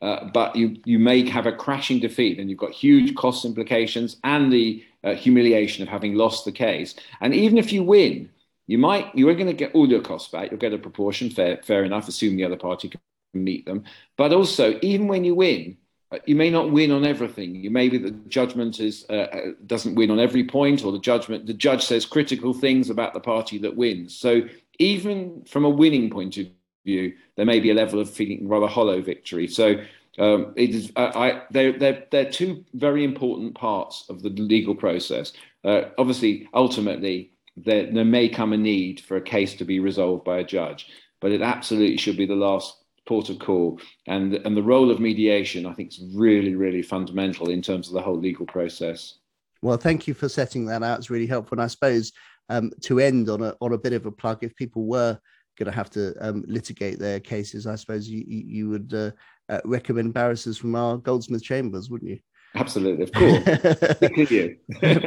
uh, 0.00 0.24
but 0.32 0.56
you 0.56 0.76
you 0.86 0.98
may 0.98 1.28
have 1.28 1.46
a 1.46 1.52
crashing 1.52 2.00
defeat, 2.00 2.38
and 2.38 2.48
you've 2.48 2.58
got 2.58 2.72
huge 2.72 3.14
cost 3.14 3.44
implications 3.44 4.16
and 4.24 4.50
the 4.50 4.82
uh, 5.04 5.14
humiliation 5.14 5.82
of 5.82 5.88
having 5.90 6.14
lost 6.14 6.46
the 6.46 6.52
case. 6.52 6.94
And 7.20 7.34
even 7.34 7.58
if 7.58 7.72
you 7.72 7.84
win, 7.84 8.30
you 8.66 8.78
might 8.78 9.14
you 9.14 9.28
are 9.28 9.34
going 9.34 9.46
to 9.48 9.52
get 9.52 9.74
all 9.74 9.88
your 9.88 10.00
costs 10.00 10.30
back. 10.30 10.50
You'll 10.50 10.60
get 10.60 10.72
a 10.72 10.78
proportion, 10.78 11.28
fair 11.28 11.58
fair 11.62 11.84
enough, 11.84 12.08
assuming 12.08 12.38
the 12.38 12.44
other 12.44 12.56
party 12.56 12.88
can 12.88 13.00
meet 13.34 13.66
them. 13.66 13.84
But 14.16 14.32
also, 14.32 14.78
even 14.80 15.08
when 15.08 15.22
you 15.24 15.34
win 15.34 15.76
you 16.24 16.36
may 16.36 16.50
not 16.50 16.70
win 16.70 16.92
on 16.92 17.04
everything. 17.04 17.56
You 17.56 17.70
may 17.70 17.88
be 17.88 17.98
the 17.98 18.12
judgment 18.28 18.78
is 18.80 19.04
uh, 19.10 19.12
uh, 19.12 19.40
doesn't 19.66 19.96
win 19.96 20.10
on 20.10 20.20
every 20.20 20.44
point, 20.44 20.84
or 20.84 20.92
the 20.92 21.00
judgment 21.00 21.46
the 21.46 21.54
judge 21.54 21.84
says 21.84 22.06
critical 22.06 22.54
things 22.54 22.90
about 22.90 23.12
the 23.12 23.20
party 23.20 23.58
that 23.58 23.76
wins. 23.76 24.16
So 24.16 24.42
even 24.78 25.44
from 25.44 25.64
a 25.64 25.70
winning 25.70 26.10
point 26.10 26.36
of 26.36 26.46
view, 26.84 27.14
there 27.36 27.46
may 27.46 27.60
be 27.60 27.70
a 27.70 27.74
level 27.74 28.00
of 28.00 28.08
feeling 28.08 28.48
rather 28.48 28.68
hollow 28.68 29.02
victory. 29.02 29.48
So 29.48 29.80
um, 30.18 30.52
it 30.56 30.70
is 30.70 30.92
uh, 30.96 31.12
I, 31.14 31.42
they're, 31.50 31.78
they're, 31.78 32.04
they're 32.10 32.30
two 32.30 32.64
very 32.74 33.04
important 33.04 33.54
parts 33.54 34.04
of 34.08 34.22
the 34.22 34.30
legal 34.30 34.74
process. 34.74 35.32
Uh, 35.64 35.86
obviously, 35.98 36.48
ultimately, 36.54 37.32
there, 37.56 37.90
there 37.90 38.04
may 38.04 38.28
come 38.28 38.52
a 38.52 38.56
need 38.56 39.00
for 39.00 39.16
a 39.16 39.20
case 39.20 39.54
to 39.56 39.64
be 39.64 39.80
resolved 39.80 40.24
by 40.24 40.38
a 40.38 40.44
judge, 40.44 40.88
but 41.20 41.32
it 41.32 41.42
absolutely 41.42 41.96
should 41.96 42.16
be 42.16 42.26
the 42.26 42.34
last 42.34 42.76
port 43.06 43.30
of 43.30 43.38
call. 43.38 43.80
And, 44.06 44.34
and 44.34 44.56
the 44.56 44.62
role 44.62 44.90
of 44.90 45.00
mediation, 45.00 45.66
I 45.66 45.72
think, 45.72 45.90
is 45.90 46.04
really, 46.14 46.54
really 46.54 46.82
fundamental 46.82 47.50
in 47.50 47.62
terms 47.62 47.88
of 47.88 47.94
the 47.94 48.02
whole 48.02 48.18
legal 48.18 48.46
process. 48.46 49.18
Well, 49.62 49.76
thank 49.76 50.06
you 50.06 50.14
for 50.14 50.28
setting 50.28 50.66
that 50.66 50.82
out. 50.82 50.98
It's 50.98 51.10
really 51.10 51.26
helpful. 51.26 51.56
And 51.56 51.64
I 51.64 51.68
suppose 51.68 52.12
um, 52.48 52.70
to 52.82 53.00
end 53.00 53.28
on 53.28 53.42
a, 53.42 53.54
on 53.60 53.72
a 53.72 53.78
bit 53.78 53.92
of 53.92 54.06
a 54.06 54.12
plug, 54.12 54.42
if 54.42 54.54
people 54.56 54.86
were 54.86 55.18
going 55.58 55.70
to 55.70 55.76
have 55.76 55.90
to 55.90 56.14
um, 56.20 56.44
litigate 56.46 56.98
their 56.98 57.20
cases, 57.20 57.66
I 57.66 57.76
suppose 57.76 58.08
you, 58.08 58.24
you 58.26 58.68
would 58.68 58.92
uh, 58.92 59.10
uh, 59.48 59.60
recommend 59.64 60.12
barristers 60.12 60.58
from 60.58 60.74
our 60.74 60.98
Goldsmith 60.98 61.42
chambers, 61.42 61.88
wouldn't 61.88 62.10
you? 62.10 62.18
Absolutely, 62.56 63.04
of 63.04 63.12
course. 63.12 64.30
you. 64.30 64.56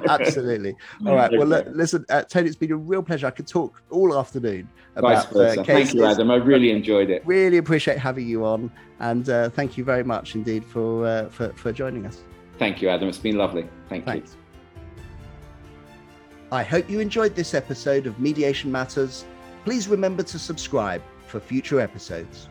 Absolutely. 0.07 0.75
All 1.05 1.15
right. 1.15 1.31
Well, 1.31 1.47
listen, 1.47 2.05
uh, 2.09 2.23
Tony, 2.23 2.47
it's 2.47 2.55
been 2.55 2.71
a 2.71 2.77
real 2.77 3.03
pleasure. 3.03 3.27
I 3.27 3.31
could 3.31 3.47
talk 3.47 3.81
all 3.89 4.17
afternoon 4.17 4.69
about 4.95 5.35
uh, 5.35 5.63
cases. 5.63 5.65
Thank 5.65 5.93
you, 5.93 6.05
Adam. 6.05 6.31
I 6.31 6.35
really 6.35 6.71
enjoyed 6.71 7.09
it. 7.09 7.25
Really 7.25 7.57
appreciate 7.57 7.97
having 7.97 8.27
you 8.27 8.45
on, 8.45 8.71
and 8.99 9.29
uh, 9.29 9.49
thank 9.49 9.77
you 9.77 9.83
very 9.83 10.03
much 10.03 10.35
indeed 10.35 10.63
for, 10.63 11.05
uh, 11.05 11.29
for 11.29 11.49
for 11.53 11.71
joining 11.71 12.05
us. 12.05 12.21
Thank 12.57 12.81
you, 12.81 12.89
Adam. 12.89 13.07
It's 13.07 13.17
been 13.17 13.37
lovely. 13.37 13.67
Thank 13.87 14.05
Thanks. 14.05 14.33
you. 14.33 14.37
I 16.51 16.63
hope 16.63 16.89
you 16.89 16.99
enjoyed 16.99 17.35
this 17.35 17.53
episode 17.53 18.07
of 18.07 18.19
Mediation 18.19 18.71
Matters. 18.71 19.25
Please 19.65 19.87
remember 19.87 20.23
to 20.23 20.39
subscribe 20.39 21.01
for 21.27 21.39
future 21.39 21.79
episodes. 21.79 22.49